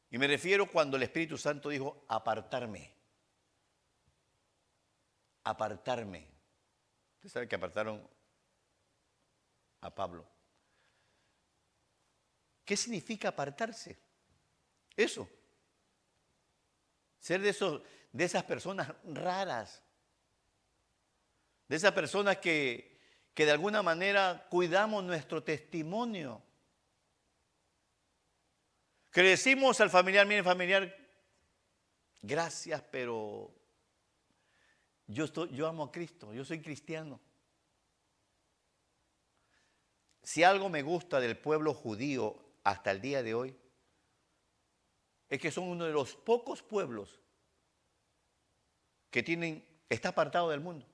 [0.09, 3.01] Y me refiero cuando el Espíritu Santo dijo apartarme
[5.43, 6.27] apartarme.
[7.15, 8.07] Usted sabe que apartaron
[9.81, 10.25] a Pablo.
[12.65, 13.97] ¿Qué significa apartarse?
[14.95, 15.29] Eso.
[17.19, 17.81] Ser de, esos,
[18.11, 19.81] de esas personas raras.
[21.67, 22.99] De esas personas que,
[23.33, 26.41] que de alguna manera cuidamos nuestro testimonio.
[29.11, 30.95] Que decimos al familiar, mire familiar,
[32.21, 33.53] gracias, pero
[35.07, 37.19] yo, estoy, yo amo a Cristo, yo soy cristiano.
[40.23, 43.57] Si algo me gusta del pueblo judío hasta el día de hoy,
[45.31, 47.21] es que son uno de los pocos pueblos
[49.09, 50.85] que tienen, está apartado del mundo.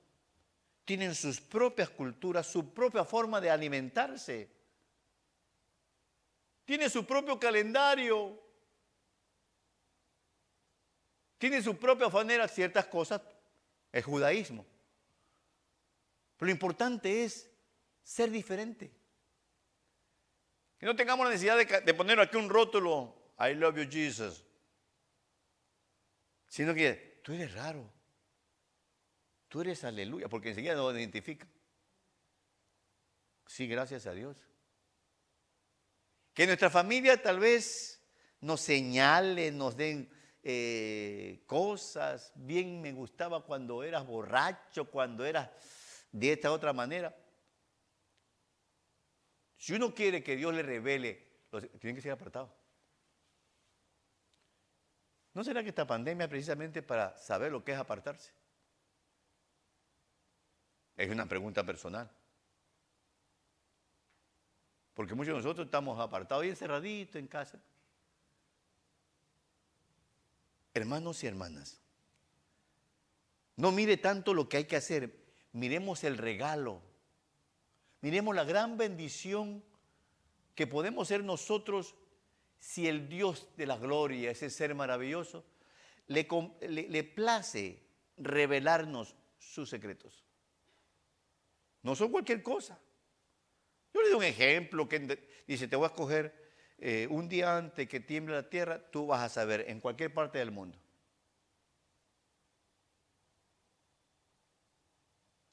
[0.84, 4.48] Tienen sus propias culturas, su propia forma de alimentarse.
[6.64, 8.40] Tiene su propio calendario.
[11.36, 13.20] Tiene su propia manera, ciertas cosas
[13.90, 14.64] el judaísmo.
[16.36, 17.50] Pero lo importante es
[18.04, 18.92] ser diferente.
[20.78, 24.44] Que no tengamos la necesidad de, poner aquí un rótulo, I love you Jesus.
[26.48, 27.88] Sino que tú eres raro.
[29.48, 31.46] Tú eres aleluya, porque enseguida nos identifica.
[33.46, 34.36] Sí, gracias a Dios.
[36.34, 38.02] Que nuestra familia tal vez
[38.40, 40.10] nos señale, nos den
[40.42, 45.50] eh, cosas, bien me gustaba cuando eras borracho, cuando eras
[46.12, 47.16] de esta otra manera.
[49.56, 51.26] Si uno quiere que Dios le revele,
[51.80, 52.57] tiene que ser apartado.
[55.38, 58.32] ¿No será que esta pandemia es precisamente para saber lo que es apartarse?
[60.96, 62.10] Es una pregunta personal.
[64.94, 67.60] Porque muchos de nosotros estamos apartados y encerraditos en casa.
[70.74, 71.80] Hermanos y hermanas,
[73.54, 75.14] no mire tanto lo que hay que hacer,
[75.52, 76.82] miremos el regalo,
[78.00, 79.62] miremos la gran bendición
[80.56, 81.94] que podemos ser nosotros
[82.58, 85.44] si el Dios de la gloria, ese ser maravilloso,
[86.08, 86.26] le,
[86.68, 87.82] le, place
[88.16, 90.24] revelarnos sus secretos.
[91.82, 92.78] No son cualquier cosa.
[93.92, 96.34] Yo le doy un ejemplo que dice, te voy a escoger
[96.78, 100.38] eh, un día antes que tiemble la tierra, tú vas a saber en cualquier parte
[100.38, 100.78] del mundo.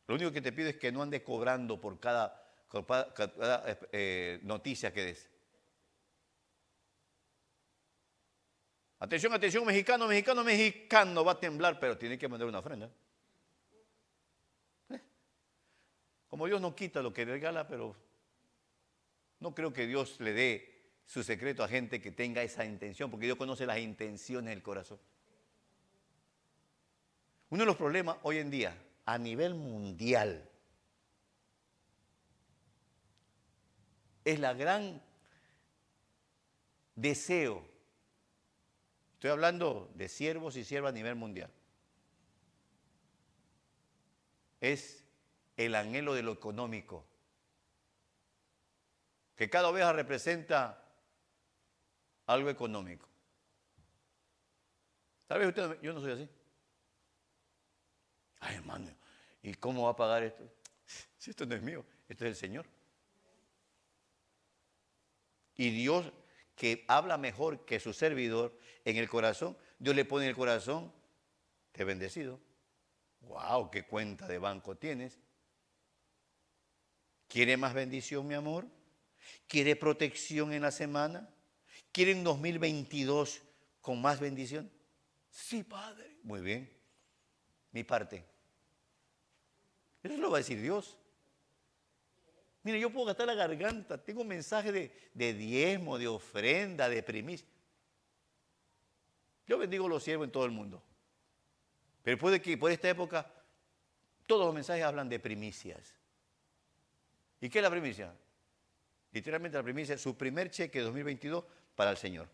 [0.07, 2.43] Lo único que te pido es que no andes cobrando por cada,
[3.91, 5.29] eh, noticia que des.
[9.05, 12.89] Atención, atención, mexicano, mexicano, mexicano, va a temblar, pero tiene que mandar una ofrenda.
[14.89, 14.99] Eh,
[16.27, 17.95] como Dios no quita lo que regala, pero
[19.41, 23.27] no creo que Dios le dé su secreto a gente que tenga esa intención, porque
[23.27, 24.99] Dios conoce las intenciones del corazón.
[27.51, 28.75] Uno de los problemas hoy en día,
[29.05, 30.49] a nivel mundial,
[34.23, 34.99] es la gran
[36.95, 37.74] deseo.
[39.15, 41.49] Estoy hablando de siervos y siervas a nivel mundial.
[44.59, 45.03] Es
[45.57, 47.05] el anhelo de lo económico,
[49.35, 50.83] que cada oveja representa
[52.27, 53.07] algo económico.
[55.27, 56.29] Tal vez usted, yo no soy así.
[58.41, 58.93] Ay, hermano,
[59.41, 60.43] ¿y cómo va a pagar esto?
[61.17, 62.65] Si esto no es mío, esto es del Señor.
[65.55, 66.11] Y Dios,
[66.55, 70.91] que habla mejor que su servidor en el corazón, Dios le pone en el corazón,
[71.71, 72.39] te he bendecido.
[73.21, 73.69] ¡Wow!
[73.69, 75.19] ¿Qué cuenta de banco tienes?
[77.27, 78.67] ¿Quiere más bendición, mi amor?
[79.47, 81.29] ¿Quiere protección en la semana?
[81.91, 83.41] ¿Quiere un 2022
[83.81, 84.71] con más bendición?
[85.29, 86.17] Sí, Padre.
[86.23, 86.71] Muy bien.
[87.71, 88.25] Mi parte.
[90.03, 90.97] Eso lo va a decir Dios.
[92.65, 94.03] Mire, yo puedo gastar la garganta.
[94.03, 97.47] Tengo un mensaje de, diezmo, de ofrenda, de primicia.
[99.45, 100.81] Yo bendigo los siervos en todo el mundo.
[102.01, 103.31] Pero puede que por esta época
[104.25, 105.93] todos los mensajes hablan de primicias.
[107.39, 108.11] ¿Y qué es la primicia?
[109.11, 111.43] Literalmente la primicia es su primer cheque de 2022
[111.75, 112.27] para el Señor.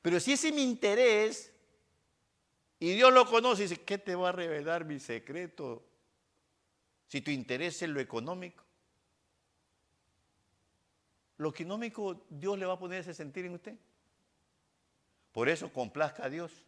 [0.00, 1.52] Pero si ese es mi interés
[2.78, 5.91] y Dios lo conoce, dice, ¿qué te va a revelar mi secreto?
[7.12, 8.64] Si tu interés es lo económico.
[11.36, 13.76] Lo económico Dios le va a poner ese sentir en usted.
[15.30, 16.64] Por eso complazca a Dios.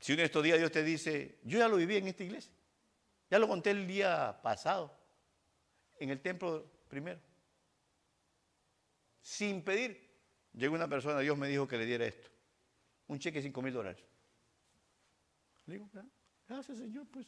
[0.00, 2.50] Si uno de estos días Dios te dice, yo ya lo viví en esta iglesia,
[3.30, 4.98] ya lo conté el día pasado,
[5.98, 7.20] en el templo primero,
[9.20, 10.10] sin pedir,
[10.54, 12.30] llegó una persona, Dios me dijo que le diera esto,
[13.08, 14.02] un cheque de 5 mil dólares.
[15.66, 15.90] Le digo,
[16.48, 17.26] gracias Señor, pues.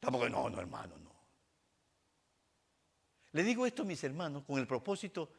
[0.00, 1.14] Tampoco, no, no hermano, no.
[3.32, 5.32] Le digo esto a mis hermanos con el propósito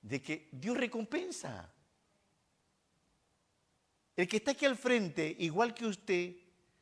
[0.00, 1.72] de que Dios recompensa.
[4.16, 6.36] El que está aquí al frente, igual que usted,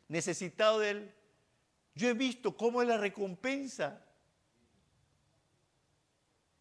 [0.08, 1.14] necesitado de él,
[1.94, 4.04] yo he visto cómo es la recompensa.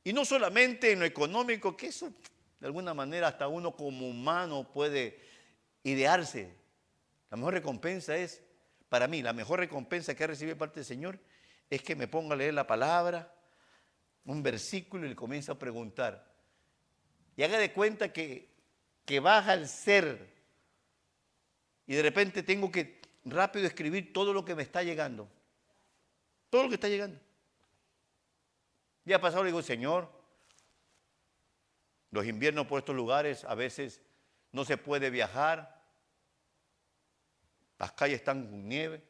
[0.03, 2.11] Y no solamente en lo económico, que eso
[2.59, 5.19] de alguna manera hasta uno como humano puede
[5.83, 6.55] idearse.
[7.29, 8.41] La mejor recompensa es,
[8.93, 11.17] para mí, la mejor recompensa que de parte del Señor
[11.67, 13.33] es que me ponga a leer la palabra,
[14.25, 16.31] un versículo y le comienza a preguntar.
[17.35, 18.53] Y haga de cuenta que,
[19.03, 20.31] que baja el ser
[21.87, 25.27] y de repente tengo que rápido escribir todo lo que me está llegando.
[26.51, 27.19] Todo lo que está llegando.
[29.05, 30.07] Ya pasado le digo, Señor,
[32.11, 34.01] los inviernos por estos lugares a veces
[34.51, 35.82] no se puede viajar.
[37.79, 39.01] Las calles están con nieve.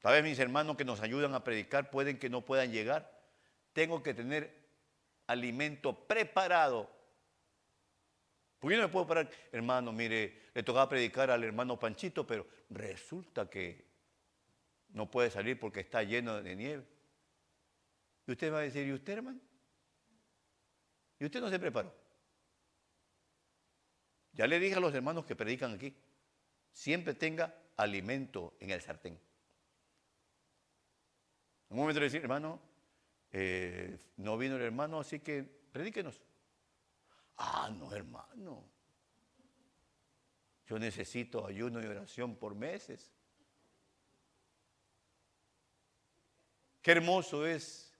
[0.00, 3.10] Tal vez mis hermanos que nos ayudan a predicar pueden que no puedan llegar.
[3.72, 4.56] Tengo que tener
[5.26, 6.98] alimento preparado
[8.58, 12.46] porque yo no me puedo parar, hermano, mire, le tocaba predicar al hermano Panchito, pero
[12.70, 13.86] resulta que
[14.90, 16.84] no puede salir porque está lleno de nieve.
[18.26, 19.40] Y usted va a decir, ¿y usted, hermano?
[21.20, 21.94] ¿Y usted no se preparó?
[24.32, 25.94] Ya le dije a los hermanos que predican aquí,
[26.78, 29.14] siempre tenga alimento en el sartén.
[29.14, 29.20] En
[31.70, 32.60] un momento le decir, hermano,
[33.32, 36.22] eh, no vino el hermano, así que predíquenos.
[37.38, 38.64] Ah, no, hermano.
[40.66, 43.10] Yo necesito ayuno y oración por meses.
[46.80, 47.92] Qué hermoso es.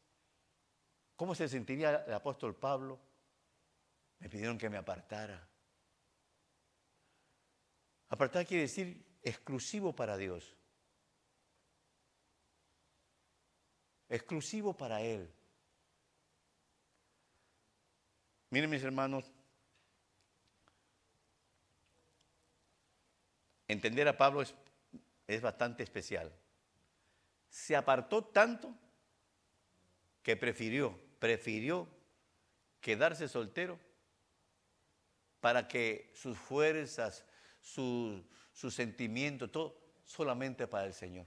[1.16, 3.00] ¿Cómo se sentiría el apóstol Pablo?
[4.20, 5.47] Me pidieron que me apartara.
[8.08, 10.56] Apartar quiere decir exclusivo para Dios.
[14.08, 15.30] Exclusivo para Él.
[18.50, 19.30] Miren mis hermanos,
[23.66, 24.54] entender a Pablo es,
[25.26, 26.32] es bastante especial.
[27.50, 28.74] Se apartó tanto
[30.22, 31.86] que prefirió, prefirió
[32.80, 33.78] quedarse soltero
[35.40, 37.24] para que sus fuerzas,
[37.68, 38.22] sus
[38.58, 41.26] su sentimientos, todo solamente para el Señor.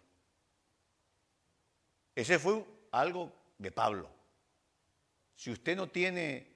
[2.14, 4.10] Ese fue algo de Pablo.
[5.34, 6.54] Si usted no tiene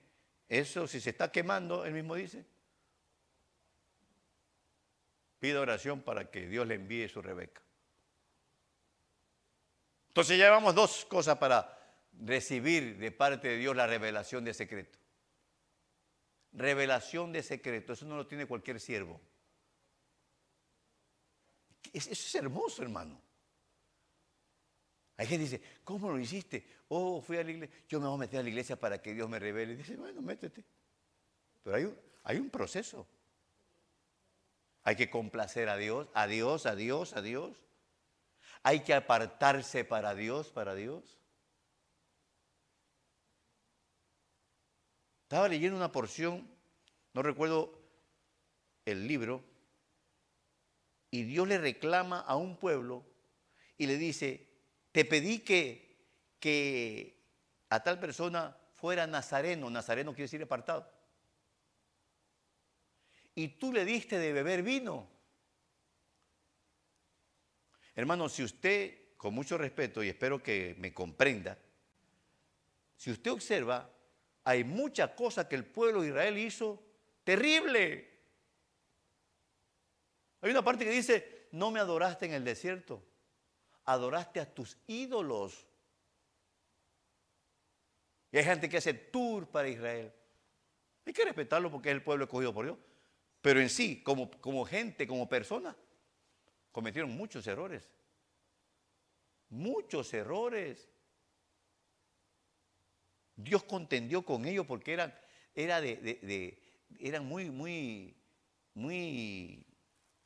[0.49, 2.45] eso, si se está quemando, él mismo dice,
[5.39, 7.61] pida oración para que Dios le envíe su Rebeca.
[10.09, 11.77] Entonces llevamos dos cosas para
[12.19, 14.99] recibir de parte de Dios la revelación de secreto.
[16.51, 19.21] Revelación de secreto, eso no lo tiene cualquier siervo.
[21.93, 23.21] Eso es hermoso, hermano.
[25.17, 26.67] Hay gente que dice, ¿cómo lo hiciste?
[26.89, 27.75] Oh, fui a la iglesia.
[27.87, 29.73] Yo me voy a meter a la iglesia para que Dios me revele.
[29.73, 30.63] Y dice, bueno, métete.
[31.63, 33.07] Pero hay un, hay un proceso.
[34.83, 37.57] Hay que complacer a Dios, a Dios, a Dios, a Dios.
[38.61, 41.17] Hay que apartarse para Dios, para Dios.
[45.23, 46.47] Estaba leyendo una porción,
[47.13, 47.79] no recuerdo
[48.85, 49.43] el libro,
[51.11, 53.05] y Dios le reclama a un pueblo
[53.77, 54.47] y le dice,
[54.91, 55.97] te pedí que,
[56.39, 57.21] que
[57.69, 60.91] a tal persona fuera nazareno, nazareno quiere decir apartado,
[63.33, 65.09] y tú le diste de beber vino.
[67.93, 71.57] Hermano, si usted, con mucho respeto, y espero que me comprenda,
[72.95, 73.89] si usted observa,
[74.43, 76.81] hay muchas cosas que el pueblo de Israel hizo
[77.23, 78.14] terrible.
[80.45, 83.03] Hay una parte que dice, no me adoraste en el desierto,
[83.83, 85.65] adoraste a tus ídolos.
[88.31, 90.13] Y hay gente que hace tour para Israel.
[91.03, 92.77] Hay que respetarlo porque es el pueblo escogido por Dios.
[93.41, 95.75] Pero en sí, como, como gente, como persona,
[96.71, 97.89] cometieron muchos errores.
[99.49, 100.87] Muchos errores.
[103.35, 105.11] Dios contendió con ellos porque eran,
[105.55, 105.81] era
[106.99, 108.15] eran muy, muy,
[108.75, 109.65] muy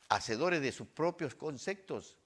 [0.09, 2.17] hacedores de sus propios conceptos.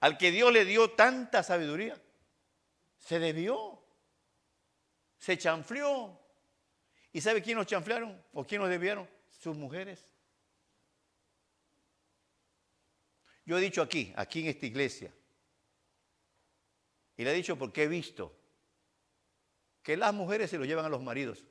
[0.00, 2.00] Al que Dios le dio tanta sabiduría,
[2.98, 3.82] se debió,
[5.16, 6.20] se chanfleó.
[7.12, 9.08] ¿Y sabe quién los chanflearon o quién los debieron?
[9.30, 10.04] Sus mujeres.
[13.46, 15.14] Yo he dicho aquí, aquí en esta iglesia,
[17.16, 18.34] y le he dicho porque he visto
[19.82, 21.44] que las mujeres se lo llevan a los maridos.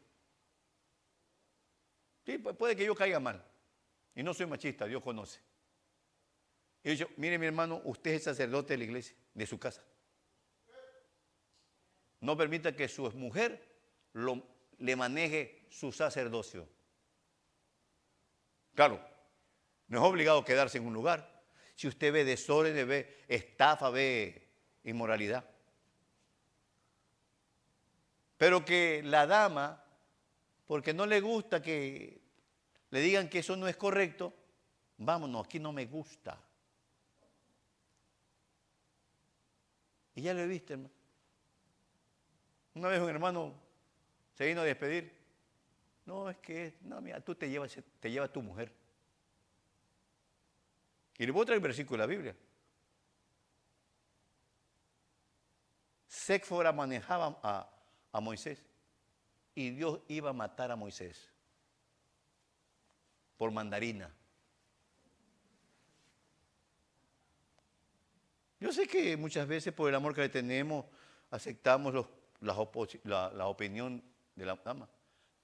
[2.25, 3.45] Sí, puede que yo caiga mal.
[4.15, 5.39] Y no soy machista, Dios conoce.
[6.83, 9.83] Y dicho, mire mi hermano, usted es sacerdote de la iglesia, de su casa.
[12.19, 13.61] No permita que su mujer
[14.77, 16.67] le maneje su sacerdocio.
[18.75, 18.99] Claro,
[19.87, 21.43] no es obligado quedarse en un lugar.
[21.75, 24.49] Si usted ve desorden, ve estafa, ve
[24.83, 25.49] inmoralidad.
[28.37, 29.83] Pero que la dama,
[30.65, 32.22] porque no le gusta que
[32.93, 34.31] le digan que eso no es correcto,
[34.99, 36.39] vámonos, aquí no me gusta.
[40.13, 40.93] Y ya lo he visto, hermano.
[42.75, 43.51] Una vez un hermano
[44.35, 45.11] se vino a despedir.
[46.05, 48.71] No, es que, no, mira, tú te llevas, te lleva tu mujer.
[51.17, 52.35] Y le voy a traer el versículo de la Biblia.
[56.07, 57.67] Séfora manejaba a,
[58.11, 58.63] a Moisés.
[59.55, 61.33] Y Dios iba a matar a Moisés
[63.43, 64.09] por mandarina.
[68.57, 70.85] Yo sé que muchas veces por el amor que le tenemos
[71.29, 71.93] aceptamos
[72.39, 74.01] la, la opinión
[74.33, 74.87] de la dama,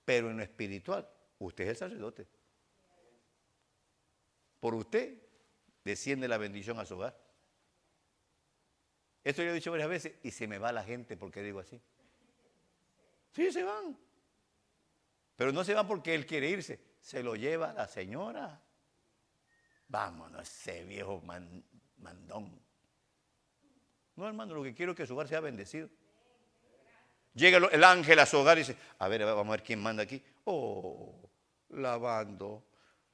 [0.06, 2.26] pero en lo espiritual, usted es el sacerdote.
[4.62, 5.22] Por usted
[5.84, 7.22] desciende la bendición a su hogar.
[9.26, 11.82] Esto yo he dicho varias veces y se me va la gente porque digo así.
[13.34, 13.98] Sí, se van.
[15.36, 16.88] Pero no se van porque él quiere irse.
[17.00, 18.62] Se lo lleva la señora.
[19.88, 21.22] Vámonos, ese viejo
[21.98, 22.62] mandón.
[24.16, 25.90] No, hermano, lo que quiero es que su hogar sea bendecido.
[27.34, 30.04] Llega el ángel a su hogar y dice, a ver, vamos a ver quién manda
[30.04, 30.22] aquí.
[30.46, 31.30] Oh,
[31.70, 32.66] lavando,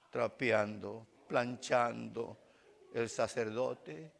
[0.10, 2.38] trapeando, planchando,
[2.94, 4.12] el sacerdote.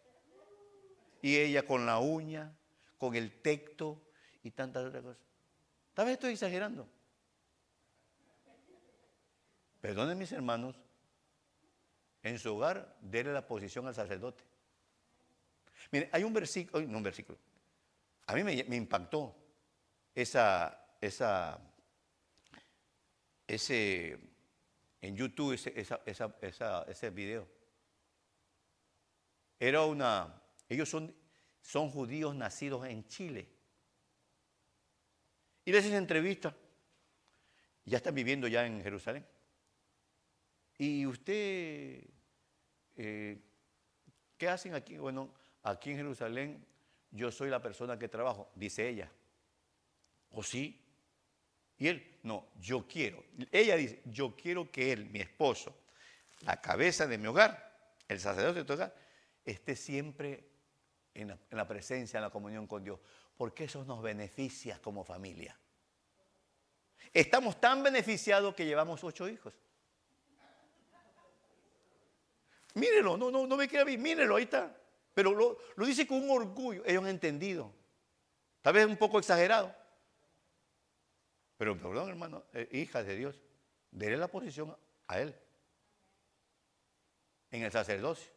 [1.22, 2.56] Y ella con la uña,
[2.98, 4.04] con el tecto
[4.44, 5.24] y tantas otras cosas.
[5.94, 6.88] Tal vez estoy exagerando.
[9.86, 10.76] Perdonen mis hermanos,
[12.24, 14.44] en su hogar, déle la posición al sacerdote.
[15.92, 17.38] Mire, hay un versículo, no un versículo,
[18.26, 19.36] a mí me, impactó
[20.16, 21.60] esa, esa,
[23.46, 24.18] ese,
[25.02, 25.72] en YouTube, ese,
[26.88, 27.48] ese video.
[29.60, 31.16] Era una, ellos son,
[31.62, 33.48] son judíos nacidos en Chile.
[35.64, 36.56] Y les entrevista.
[37.84, 39.24] Ya están viviendo ya en Jerusalén.
[40.78, 42.04] ¿Y usted
[42.96, 43.42] eh,
[44.38, 44.98] qué hacen aquí?
[44.98, 46.66] Bueno, aquí en Jerusalén
[47.12, 49.12] yo soy la persona que trabajo, dice ella.
[50.32, 50.82] ¿O sí?
[51.78, 53.24] Y él, no, yo quiero.
[53.52, 55.78] Ella dice, yo quiero que él, mi esposo,
[56.42, 58.96] la cabeza de mi hogar, el sacerdote de tu hogar,
[59.44, 60.50] esté siempre
[61.14, 63.00] en la, en la presencia, en la comunión con Dios
[63.38, 65.58] porque eso nos beneficia como familia.
[67.14, 69.54] Estamos tan beneficiados que llevamos ocho hijos.
[72.76, 74.76] Mírelo, no, no, no me queda bien, mírelo, ahí está.
[75.14, 76.84] Pero lo, lo dice con un orgullo.
[76.86, 77.74] Ellos han entendido.
[78.62, 79.74] Tal vez un poco exagerado.
[81.58, 83.40] Pero perdón, hermano, eh, hija de Dios,
[83.92, 84.76] déle la posición
[85.08, 85.34] a él
[87.52, 88.30] en el sacerdocio.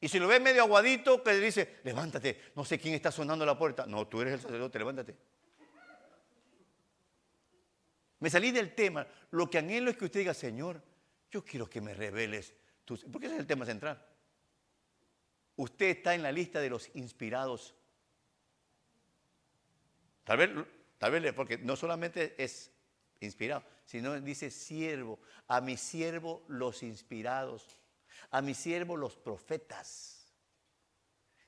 [0.00, 3.44] Y si lo ves medio aguadito, que le dice, levántate, no sé quién está sonando
[3.44, 3.84] la puerta.
[3.86, 5.16] No, tú eres el sacerdote, levántate.
[8.20, 9.06] Me salí del tema.
[9.32, 10.80] Lo que anhelo es que usted diga, Señor,
[11.30, 12.54] yo quiero que me reveles
[13.10, 14.04] Porque ese es el tema central.
[15.56, 17.74] Usted está en la lista de los inspirados.
[20.24, 20.50] Tal vez,
[20.98, 22.70] tal vez, porque no solamente es
[23.20, 27.78] inspirado, sino dice siervo, a mi siervo los inspirados,
[28.30, 30.22] a mi siervo los profetas.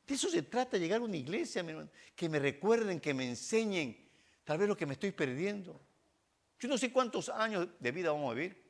[0.07, 1.65] De eso se trata, llegar a una iglesia,
[2.15, 4.09] que me recuerden, que me enseñen,
[4.45, 5.81] tal vez lo que me estoy perdiendo.
[6.59, 8.64] Yo no sé cuántos años de vida vamos a vivir.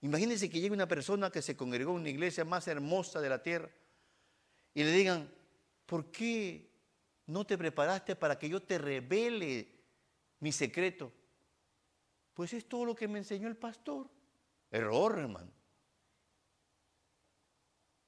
[0.00, 3.42] Imagínense que llegue una persona que se congregó en una iglesia más hermosa de la
[3.42, 3.70] tierra
[4.74, 5.28] y le digan,
[5.86, 6.70] ¿por qué
[7.26, 9.68] no te preparaste para que yo te revele
[10.38, 11.12] mi secreto?
[12.32, 14.08] Pues es todo lo que me enseñó el pastor.
[14.70, 15.50] Error, hermano.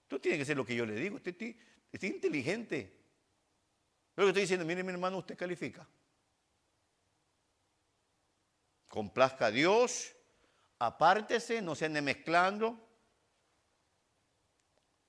[0.07, 1.17] Tú tienes que ser lo que yo le digo.
[1.17, 1.37] Usted,
[1.91, 3.01] es inteligente.
[4.15, 5.89] Lo que estoy diciendo, mire mi hermano, usted califica.
[8.87, 10.15] Complazca a Dios
[10.81, 12.89] apártese, no se ande mezclando.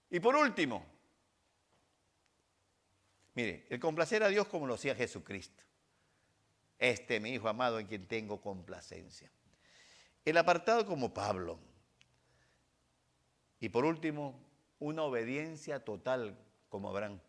[0.09, 0.85] Y por último,
[3.33, 5.63] mire, el complacer a Dios como lo hacía Jesucristo.
[6.77, 9.31] Este mi Hijo amado en quien tengo complacencia.
[10.25, 11.57] El apartado como Pablo.
[13.59, 14.43] Y por último,
[14.79, 17.19] una obediencia total como Abraham.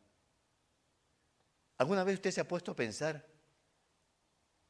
[1.79, 3.27] ¿Alguna vez usted se ha puesto a pensar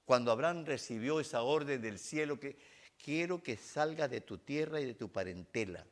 [0.05, 2.59] cuando Abraham recibió esa orden del cielo que
[3.03, 5.85] quiero que salgas de tu tierra y de tu parentela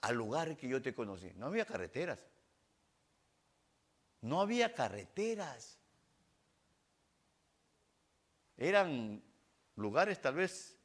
[0.00, 1.30] al lugar que yo te conocí.
[1.36, 2.18] No había carreteras.
[4.20, 5.78] No había carreteras.
[8.56, 9.22] Eran
[9.76, 10.76] lugares tal vez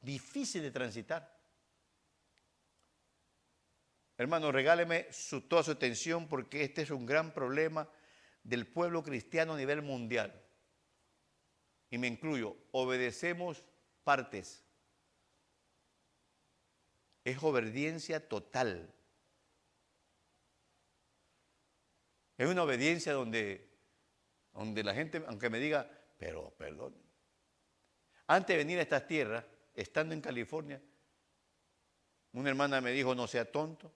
[0.00, 1.36] difíciles de transitar.
[4.18, 7.88] Hermano, regáleme su, toda su atención porque este es un gran problema
[8.42, 10.45] del pueblo cristiano a nivel mundial
[11.90, 13.62] y me incluyo, obedecemos
[14.04, 14.64] partes.
[17.24, 18.92] Es obediencia total.
[22.38, 23.68] Es una obediencia donde,
[24.52, 26.94] donde la gente, aunque me diga, pero perdón.
[28.26, 30.80] Antes de venir a estas tierras, estando en California,
[32.32, 33.92] una hermana me dijo, no sea tonto.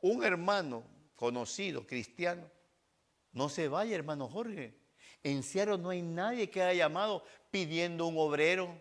[0.00, 0.84] Un hermano
[1.14, 2.50] conocido, cristiano,
[3.32, 4.74] no se vaya, hermano Jorge.
[5.28, 5.42] En
[5.82, 8.80] no hay nadie que haya llamado pidiendo un obrero.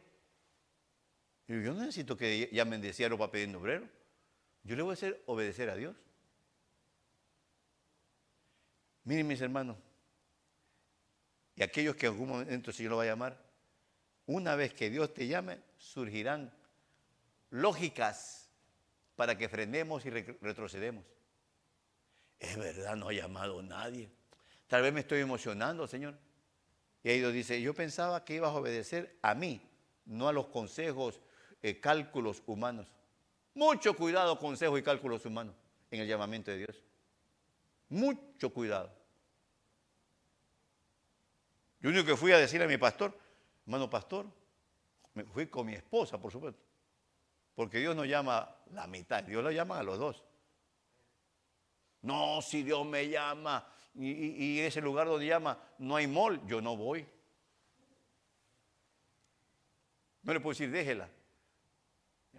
[1.48, 3.90] yo no necesito que llamen de Seattle para pedir un obrero.
[4.62, 5.96] Yo le voy a hacer obedecer a Dios.
[9.06, 9.76] Miren mis hermanos,
[11.56, 13.44] y aquellos que en algún momento el Señor lo va a llamar,
[14.28, 16.54] una vez que Dios te llame, surgirán
[17.50, 18.52] lógicas
[19.16, 21.06] para que frenemos y retrocedemos.
[22.38, 24.12] Es verdad, no ha llamado nadie.
[24.68, 26.16] Tal vez me estoy emocionando, Señor.
[27.06, 29.62] Y ahí dice, yo pensaba que ibas a obedecer a mí,
[30.06, 31.22] no a los consejos,
[31.62, 32.88] eh, cálculos humanos.
[33.54, 35.54] Mucho cuidado, consejos y cálculos humanos
[35.92, 36.84] en el llamamiento de Dios.
[37.90, 38.92] Mucho cuidado.
[41.80, 43.16] Yo único que fui a decir a mi pastor,
[43.68, 44.26] hermano pastor,
[45.14, 46.60] me fui con mi esposa, por supuesto.
[47.54, 50.24] Porque Dios no llama la mitad, Dios lo llama a los dos.
[52.02, 56.76] No, si Dios me llama y, ese lugar donde llama no hay mall, yo no
[56.76, 57.08] voy.
[60.24, 61.10] No le puedo decir, déjela.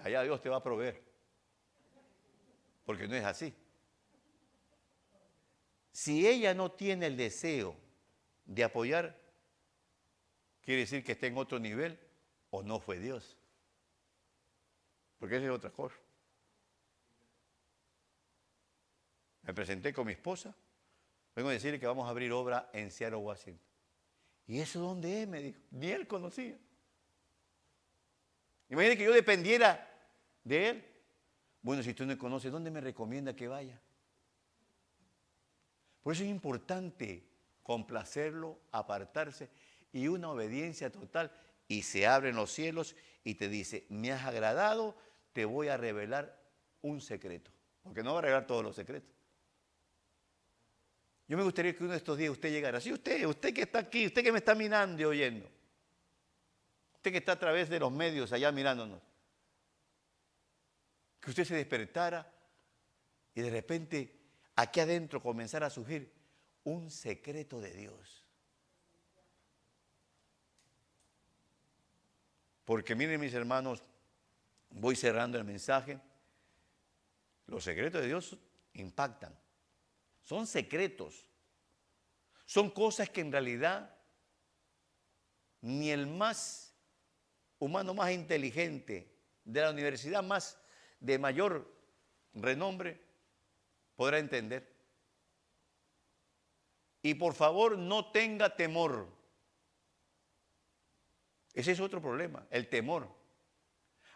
[0.00, 1.02] Allá Dios te va a proveer.
[2.84, 3.54] Porque no es así.
[5.92, 7.74] Si ella no tiene el deseo
[8.44, 9.18] de apoyar,
[10.60, 11.98] quiere decir que está en otro nivel
[12.50, 13.38] o no fue Dios.
[15.18, 15.96] Porque esa es otra cosa.
[19.42, 20.54] Me presenté con mi esposa
[21.36, 23.60] Vengo a decirle que vamos a abrir obra en Seattle, Washington.
[24.46, 25.28] ¿Y eso dónde es?
[25.28, 25.60] Me dijo.
[25.70, 26.56] Ni él conocía.
[28.70, 29.86] Imagínate que yo dependiera
[30.42, 30.84] de él.
[31.60, 33.78] Bueno, si tú no conoces, ¿dónde me recomienda que vaya?
[36.02, 37.28] Por eso es importante
[37.62, 39.50] complacerlo, apartarse
[39.92, 41.30] y una obediencia total.
[41.68, 44.96] Y se abren los cielos y te dice, me has agradado,
[45.34, 46.40] te voy a revelar
[46.80, 47.50] un secreto.
[47.82, 49.15] Porque no va a revelar todos los secretos.
[51.28, 52.80] Yo me gustaría que uno de estos días usted llegara.
[52.80, 55.50] Sí, usted, usted que está aquí, usted que me está mirando y oyendo.
[56.94, 59.02] Usted que está a través de los medios allá mirándonos.
[61.20, 62.32] que usted se despertara
[63.34, 64.16] y de repente
[64.54, 66.12] aquí adentro comenzara a surgir
[66.62, 68.24] un secreto de Dios.
[72.64, 73.82] Porque miren mis hermanos,
[74.70, 76.00] voy cerrando el mensaje.
[77.46, 78.38] Los secretos de Dios
[78.74, 79.36] impactan.
[80.26, 81.24] Son secretos.
[82.46, 83.96] Son cosas que en realidad
[85.60, 86.74] ni el más
[87.60, 90.58] humano más inteligente de la universidad más
[90.98, 91.72] de mayor
[92.34, 93.00] renombre
[93.94, 94.74] podrá entender.
[97.02, 99.08] Y por favor no tenga temor.
[101.54, 103.08] Ese es otro problema, el temor.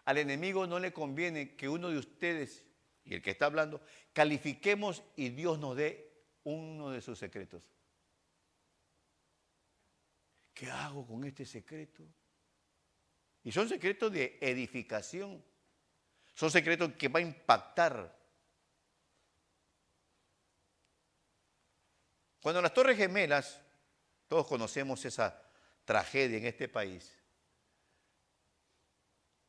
[0.07, 2.67] Al enemigo no le conviene que uno de ustedes,
[3.11, 3.83] y el que está hablando,
[4.13, 6.13] califiquemos y Dios nos dé
[6.45, 7.61] uno de sus secretos.
[10.55, 12.05] ¿Qué hago con este secreto?
[13.43, 15.45] Y son secretos de edificación.
[16.33, 18.17] Son secretos que va a impactar.
[22.41, 23.61] Cuando las Torres Gemelas,
[24.29, 25.43] todos conocemos esa
[25.85, 27.20] tragedia en este país,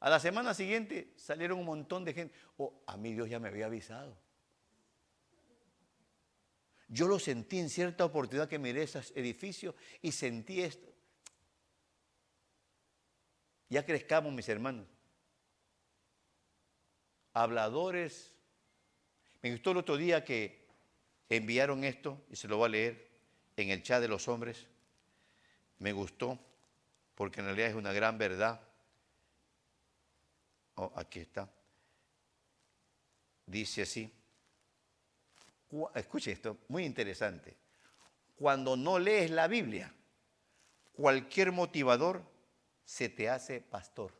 [0.02, 2.36] a la semana siguiente salieron un montón de gente.
[2.58, 4.18] Oh, a mí Dios ya me había avisado.
[6.88, 10.92] Yo lo sentí en cierta oportunidad que miré esos edificios y sentí esto.
[13.70, 14.88] Ya crezcamos, mis hermanos.
[17.34, 18.36] Habladores.
[19.44, 20.68] Me gustó el otro día que
[21.30, 23.08] enviaron esto, y se lo voy a leer
[23.56, 24.66] en el chat de los hombres.
[25.78, 26.40] Me gustó,
[27.16, 28.62] porque en realidad es una gran verdad.
[30.76, 31.50] Oh, aquí está.
[33.46, 34.12] Dice así.
[35.96, 37.58] Escuche esto, muy interesante.
[38.36, 39.94] Cuando no lees la Biblia,
[40.94, 42.24] cualquier motivador
[42.84, 44.14] se te hace pastor.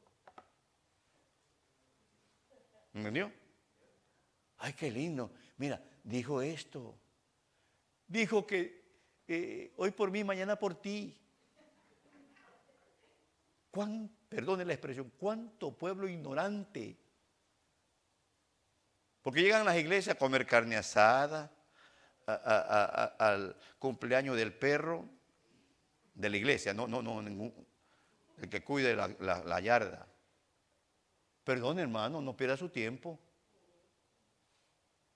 [2.94, 3.32] ¿Me ¿Entendió?
[4.58, 5.32] Ay, qué lindo.
[5.58, 6.98] Mira, dijo esto.
[8.08, 8.82] Dijo que
[9.28, 11.18] eh, hoy por mí, mañana por ti.
[13.72, 16.98] ¿Cuán, perdone la expresión, cuánto pueblo ignorante.
[19.22, 21.52] Porque llegan a las iglesias a comer carne asada,
[22.26, 25.06] al cumpleaños del perro,
[26.14, 27.54] de la iglesia, no, no, no, ningún,
[28.42, 30.08] el que cuide la, yarda.
[31.44, 33.20] Perdón, hermano, no pierda su tiempo.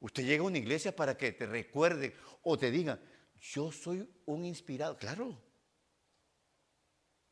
[0.01, 2.13] Usted llega a una iglesia para que te recuerde
[2.43, 2.99] o te diga,
[3.39, 4.97] yo soy un inspirado.
[4.97, 5.41] Claro,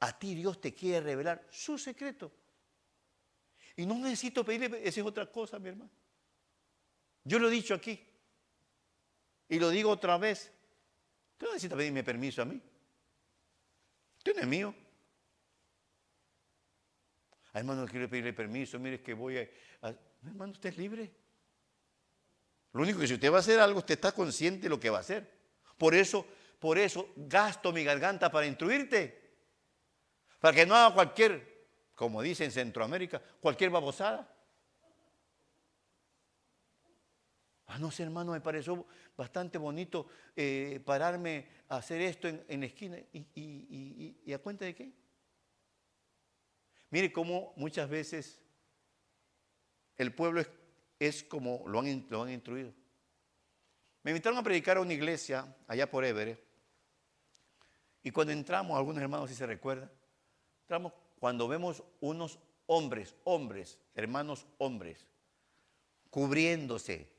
[0.03, 2.31] a ti Dios te quiere revelar su secreto.
[3.77, 5.89] Y no necesito pedirle, esa es otra cosa, mi hermano.
[7.23, 8.05] Yo lo he dicho aquí.
[9.47, 10.51] Y lo digo otra vez.
[11.31, 12.61] Usted no necesita pedirme permiso a mí.
[14.17, 14.75] Usted no es mío.
[17.53, 18.77] Ay, hermano, quiero pedirle permiso.
[18.79, 19.49] Mire que voy a,
[19.87, 19.95] a...
[20.25, 21.11] Hermano, usted es libre.
[22.73, 24.89] Lo único que si usted va a hacer algo, usted está consciente de lo que
[24.89, 25.31] va a hacer.
[25.77, 26.25] Por eso,
[26.59, 29.22] por eso gasto mi garganta para instruirte.
[30.43, 34.29] Para que no haga cualquier, como dice en Centroamérica, cualquier babosada.
[37.67, 38.85] Ah, no sé, hermano, me pareció
[39.15, 42.97] bastante bonito eh, pararme a hacer esto en, la esquina.
[43.13, 44.91] ¿Y, a cuenta de qué?
[46.89, 48.37] Mire cómo muchas veces
[49.95, 50.43] el pueblo
[50.99, 52.73] es, como lo han, lo han instruido.
[54.03, 56.43] Me invitaron a predicar a una iglesia allá por Everett.
[58.03, 59.89] Y cuando entramos, algunos hermanos si se recuerdan,
[61.19, 65.05] cuando vemos unos hombres, hombres, hermanos hombres,
[66.09, 67.09] cubriéndose.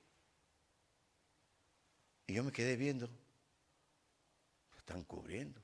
[2.27, 3.09] Y yo me quedé viendo,
[4.77, 5.61] están cubriendo.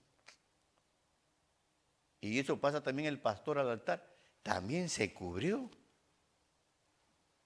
[2.20, 4.06] Y eso pasa también el pastor al altar,
[4.42, 5.70] también se cubrió.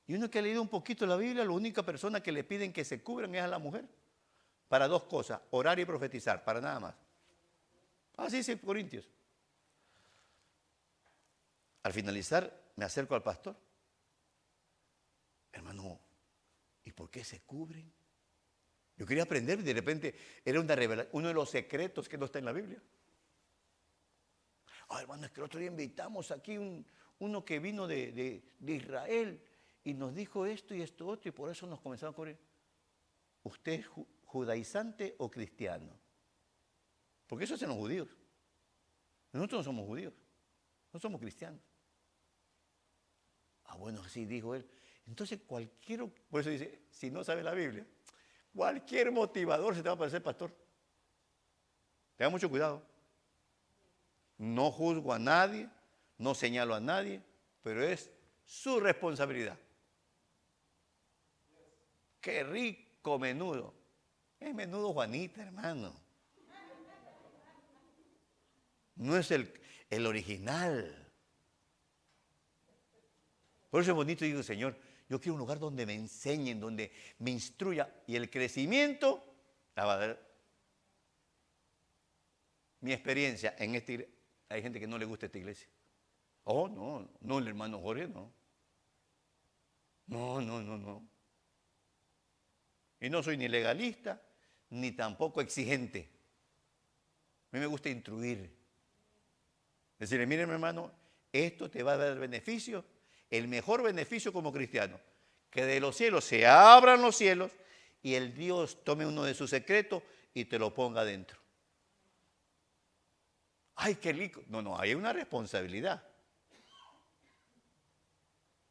[0.07, 2.73] Y uno que ha leído un poquito la Biblia, la única persona que le piden
[2.73, 3.87] que se cubran es a la mujer.
[4.69, 6.95] Para dos cosas, orar y profetizar, para nada más.
[8.17, 9.09] Así dice Corintios.
[11.85, 13.57] Al finalizar, me acerco al pastor.
[15.53, 16.01] Hermano,
[16.83, 17.93] ¿y por qué se cubren?
[18.97, 20.15] Yo quería aprender y de repente
[20.45, 20.77] era una
[21.13, 22.83] uno de los secretos que no está en la Biblia.
[24.89, 26.87] Ah, hermano, es que el otro día invitamos aquí un,
[27.19, 29.43] uno que vino de, Israel
[29.83, 32.39] y nos dijo esto y esto otro y por eso nos comenzaron a cubrir.
[33.43, 33.87] ¿Usted es
[34.25, 35.99] judaizante o cristiano?
[37.27, 38.09] Porque eso hacen los judíos.
[39.33, 40.15] Nosotros no somos judíos,
[40.93, 41.74] no somos cristianos.
[43.75, 44.65] Ah, bueno, así dijo él.
[45.07, 47.85] Entonces cualquier, por eso dice, si no sabe la Biblia,
[48.55, 50.55] cualquier motivador se te va a parecer pastor.
[52.17, 52.83] Tenga mucho cuidado.
[54.39, 55.69] No juzgo a nadie,
[56.19, 57.21] no señalo a nadie,
[57.63, 58.11] pero es
[58.45, 59.59] su responsabilidad.
[62.21, 63.75] qué rico menudo.
[64.39, 65.93] Es menudo Juanita, hermano.
[68.97, 69.53] No es el,
[69.91, 71.04] el original.
[73.75, 77.33] Por eso es bonito, digo, Señor, yo quiero un lugar donde me enseñen, donde me
[77.33, 77.93] instruya.
[78.07, 79.35] Y el crecimiento
[79.75, 80.29] la va a dar.
[82.83, 84.15] Mi experiencia en esta iglesia,
[84.49, 85.67] hay gente que no le gusta esta iglesia.
[86.45, 88.33] Oh, no, no, el hermano Jorge, no.
[90.07, 91.09] No, no, no, no.
[93.01, 94.23] Y no soy ni legalista,
[94.71, 96.13] ni tampoco exigente.
[97.51, 98.57] A mí me gusta instruir.
[99.99, 100.93] Decirle, mire mi hermano,
[101.33, 102.94] esto te va a dar beneficio,
[103.39, 104.99] el mejor beneficio como cristiano,
[105.51, 107.53] que de los cielos se abran los cielos
[108.03, 111.39] y el Dios tome uno de sus secretos y te lo ponga dentro.
[113.77, 114.43] Ay, qué rico.
[114.49, 116.03] No, no, hay una responsabilidad.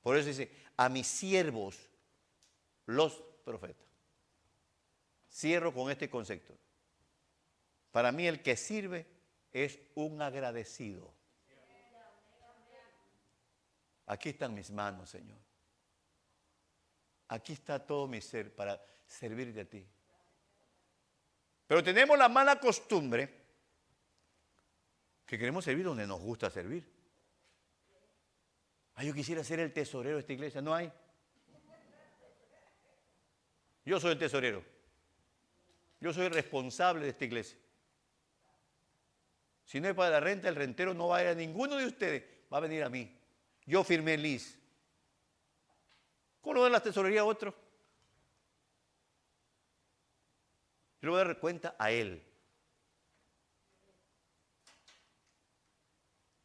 [0.01, 1.77] Por eso dice, a mis siervos,
[2.85, 3.87] los profetas.
[5.31, 6.57] Cierro con este concepto.
[7.91, 9.05] Para mí el que sirve
[9.51, 11.12] es un agradecido.
[14.05, 15.39] Aquí están mis manos, Señor.
[17.29, 19.87] Aquí está todo mi ser para servirte a ti.
[21.67, 23.41] Pero tenemos la mala costumbre
[25.25, 26.91] que queremos servir donde nos gusta servir.
[28.95, 30.61] Ah, yo quisiera ser el tesorero de esta iglesia.
[30.61, 30.91] No hay.
[33.85, 34.63] Yo soy el tesorero.
[35.99, 37.57] Yo soy responsable de esta iglesia.
[39.65, 41.85] Si no es para la renta, el rentero no va a ir a ninguno de
[41.85, 43.22] ustedes, va a venir a mí.
[43.65, 44.57] Yo firmé el LIS.
[46.41, 47.55] ¿Cómo lo da la tesorería a otro?
[51.01, 52.23] Yo le voy a dar cuenta a él.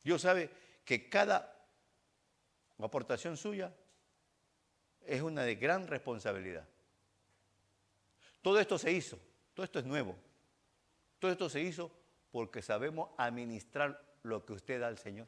[0.02, 0.50] Dios sabe
[0.84, 1.54] que cada
[2.78, 3.74] aportación suya
[5.04, 6.66] es una de gran responsabilidad.
[8.42, 9.18] Todo esto se hizo,
[9.54, 10.16] todo esto es nuevo.
[11.18, 11.90] Todo esto se hizo
[12.30, 15.26] porque sabemos administrar lo que usted da al Señor.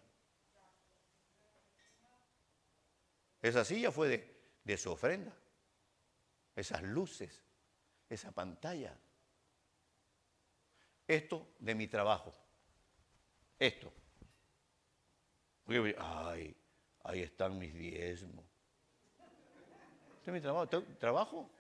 [3.43, 5.32] Esa silla fue de, de su ofrenda,
[6.55, 7.43] esas luces,
[8.09, 8.97] esa pantalla.
[11.07, 12.34] Esto de mi trabajo,
[13.59, 13.93] esto.
[15.99, 16.57] Ay,
[17.05, 18.45] ahí están mis diezmos.
[20.18, 20.68] Este es mi trabajo.
[20.99, 21.51] ¿Trabajo?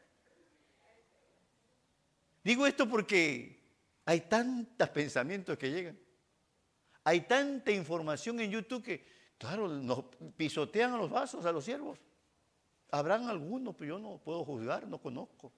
[2.42, 3.60] Digo esto porque
[4.04, 5.98] hay tantos pensamientos que llegan.
[7.04, 9.06] Hay tanta información en YouTube que,
[9.40, 10.04] claro, nos
[10.36, 11.98] pisotean a los vasos, a los siervos.
[12.90, 15.50] Habrán algunos, pero yo no puedo juzgar, no conozco.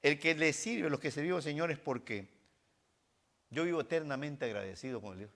[0.00, 2.28] El que le sirve, los que se al Señor, es porque
[3.50, 5.30] yo vivo eternamente agradecido con Dios.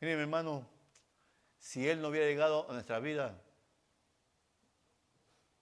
[0.00, 0.66] Mire, mi hermano,
[1.58, 3.38] si Él no hubiera llegado a nuestra vida,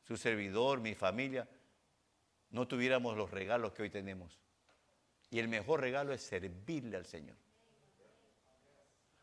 [0.04, 1.48] su servidor, mi familia,
[2.50, 4.38] no tuviéramos los regalos que hoy tenemos.
[5.28, 7.47] Y el mejor regalo es servirle al Señor.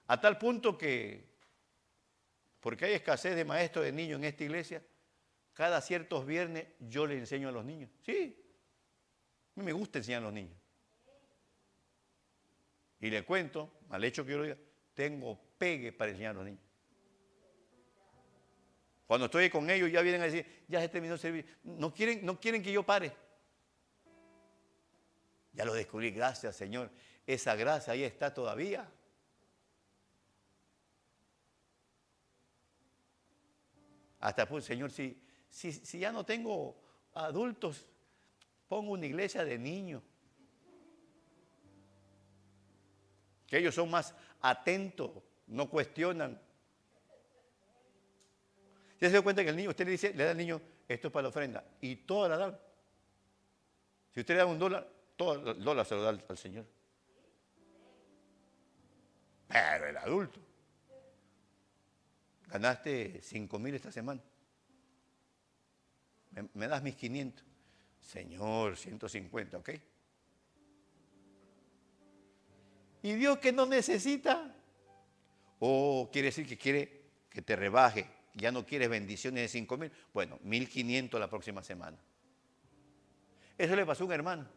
[0.07, 1.25] A tal punto que,
[2.59, 4.83] porque hay escasez de maestros de niños en esta iglesia,
[5.53, 7.89] cada ciertos viernes yo le enseño a los niños.
[8.05, 8.37] Sí,
[9.55, 10.57] a mí me gusta enseñar a los niños.
[12.99, 14.57] Y le cuento, al hecho que yo lo diga,
[14.93, 16.61] tengo pegue para enseñar a los niños.
[19.05, 21.53] Cuando estoy con ellos ya vienen a decir, ya se terminó el servicio.
[21.63, 23.13] No quieren, no quieren que yo pare.
[25.53, 26.89] Ya lo descubrí, gracias Señor.
[27.25, 28.91] Esa gracia ahí está todavía.
[34.25, 36.75] Hasta pues, Señor, si, si, si ya no tengo
[37.13, 37.85] adultos,
[38.67, 40.01] pongo una iglesia de niños.
[43.45, 45.11] Que ellos son más atentos,
[45.45, 46.41] no cuestionan.
[48.99, 51.09] Ya se da cuenta que el niño, usted le dice, le da al niño, esto
[51.09, 52.59] es para la ofrenda, y toda la dan.
[54.09, 56.65] Si usted le da un dólar, todo el dólar se lo da al, Señor.
[59.47, 60.39] Pero el adulto,
[62.47, 64.21] ganaste 5 mil esta semana.
[66.53, 67.45] Me, das mis 500.
[68.01, 69.69] Señor, 150, ¿ok?
[73.01, 74.53] Y Dios que no necesita,
[75.59, 79.91] o quiere decir que quiere que te rebaje, ya no quieres bendiciones de 5 mil,
[80.13, 81.97] bueno, 1500 la próxima semana.
[83.57, 84.47] Eso le pasó a un hermano.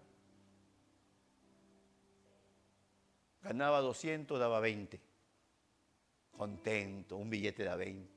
[3.42, 5.07] Ganaba 200, daba 20.
[6.38, 8.12] Contento, un billete de 20.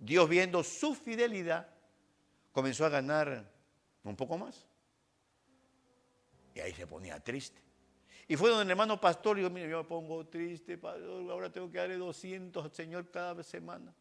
[0.00, 1.68] Dios viendo su fidelidad,
[2.50, 3.48] comenzó a ganar
[4.02, 4.66] un poco más.
[6.54, 7.62] Y ahí se ponía triste.
[8.26, 11.70] Y fue donde el hermano pastor dijo, mire, yo me pongo triste, pastor, ahora tengo
[11.70, 13.94] que darle 200 al Señor cada semana.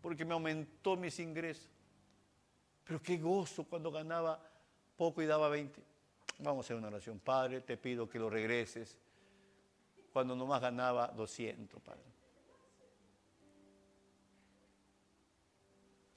[0.00, 1.70] porque me aumentó mis ingresos.
[2.84, 4.38] Pero qué gozo cuando ganaba
[4.96, 5.82] poco y daba 20.
[6.40, 7.18] Vamos a hacer una oración.
[7.18, 8.98] Padre, te pido que lo regreses.
[10.14, 12.04] Cuando nomás ganaba 200, Padre.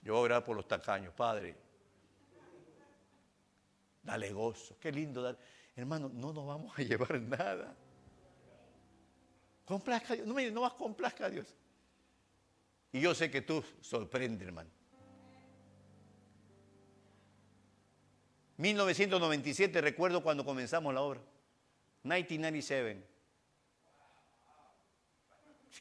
[0.04, 1.56] Yo voy a orar por los tacaños, Padre.
[4.04, 4.78] Dale gozo.
[4.80, 5.36] Qué lindo.
[5.76, 7.76] Hermano, no nos vamos a llevar nada.
[9.66, 10.28] Complazca a Dios.
[10.28, 11.48] No, me, no vas complazca a Dios.
[12.92, 14.70] Y yo sé que tú sorprendes, hermano.
[18.58, 21.20] 1997, recuerdo cuando comenzamos la obra.
[22.04, 23.17] 1997.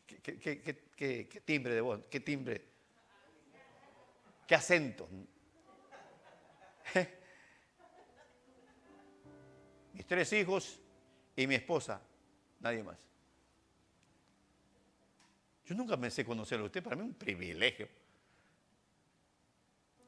[0.04, 2.00] ¿Qué, timbre de voz?
[2.10, 2.64] ¿Qué timbre?
[4.46, 5.08] ¿Qué acento?
[9.92, 10.78] Mis tres hijos
[11.34, 12.00] y mi esposa,
[12.60, 12.98] nadie más.
[15.64, 17.88] Yo nunca pensé conocerlo a usted, para mí es un privilegio.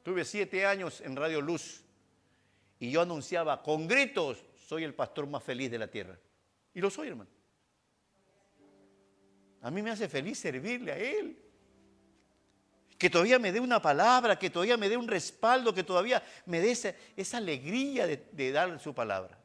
[0.03, 1.83] Tuve siete años en Radio Luz
[2.79, 6.17] y yo anunciaba con gritos, soy el pastor más feliz de la tierra.
[6.73, 7.38] Y lo soy, hermano.
[9.61, 11.37] A mí me hace feliz servirle a Él.
[12.97, 16.59] Que todavía me dé una palabra, que todavía me dé un respaldo, que todavía me
[16.59, 19.37] dé esa, alegría de, de dar su palabra.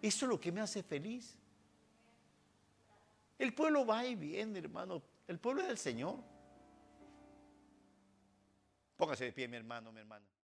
[0.00, 1.36] Eso es lo que me hace feliz.
[3.38, 5.02] El pueblo va y viene, hermano.
[5.26, 6.16] El pueblo es del Señor.
[8.96, 10.24] Póngase de pie, mi hermano, mi hermana.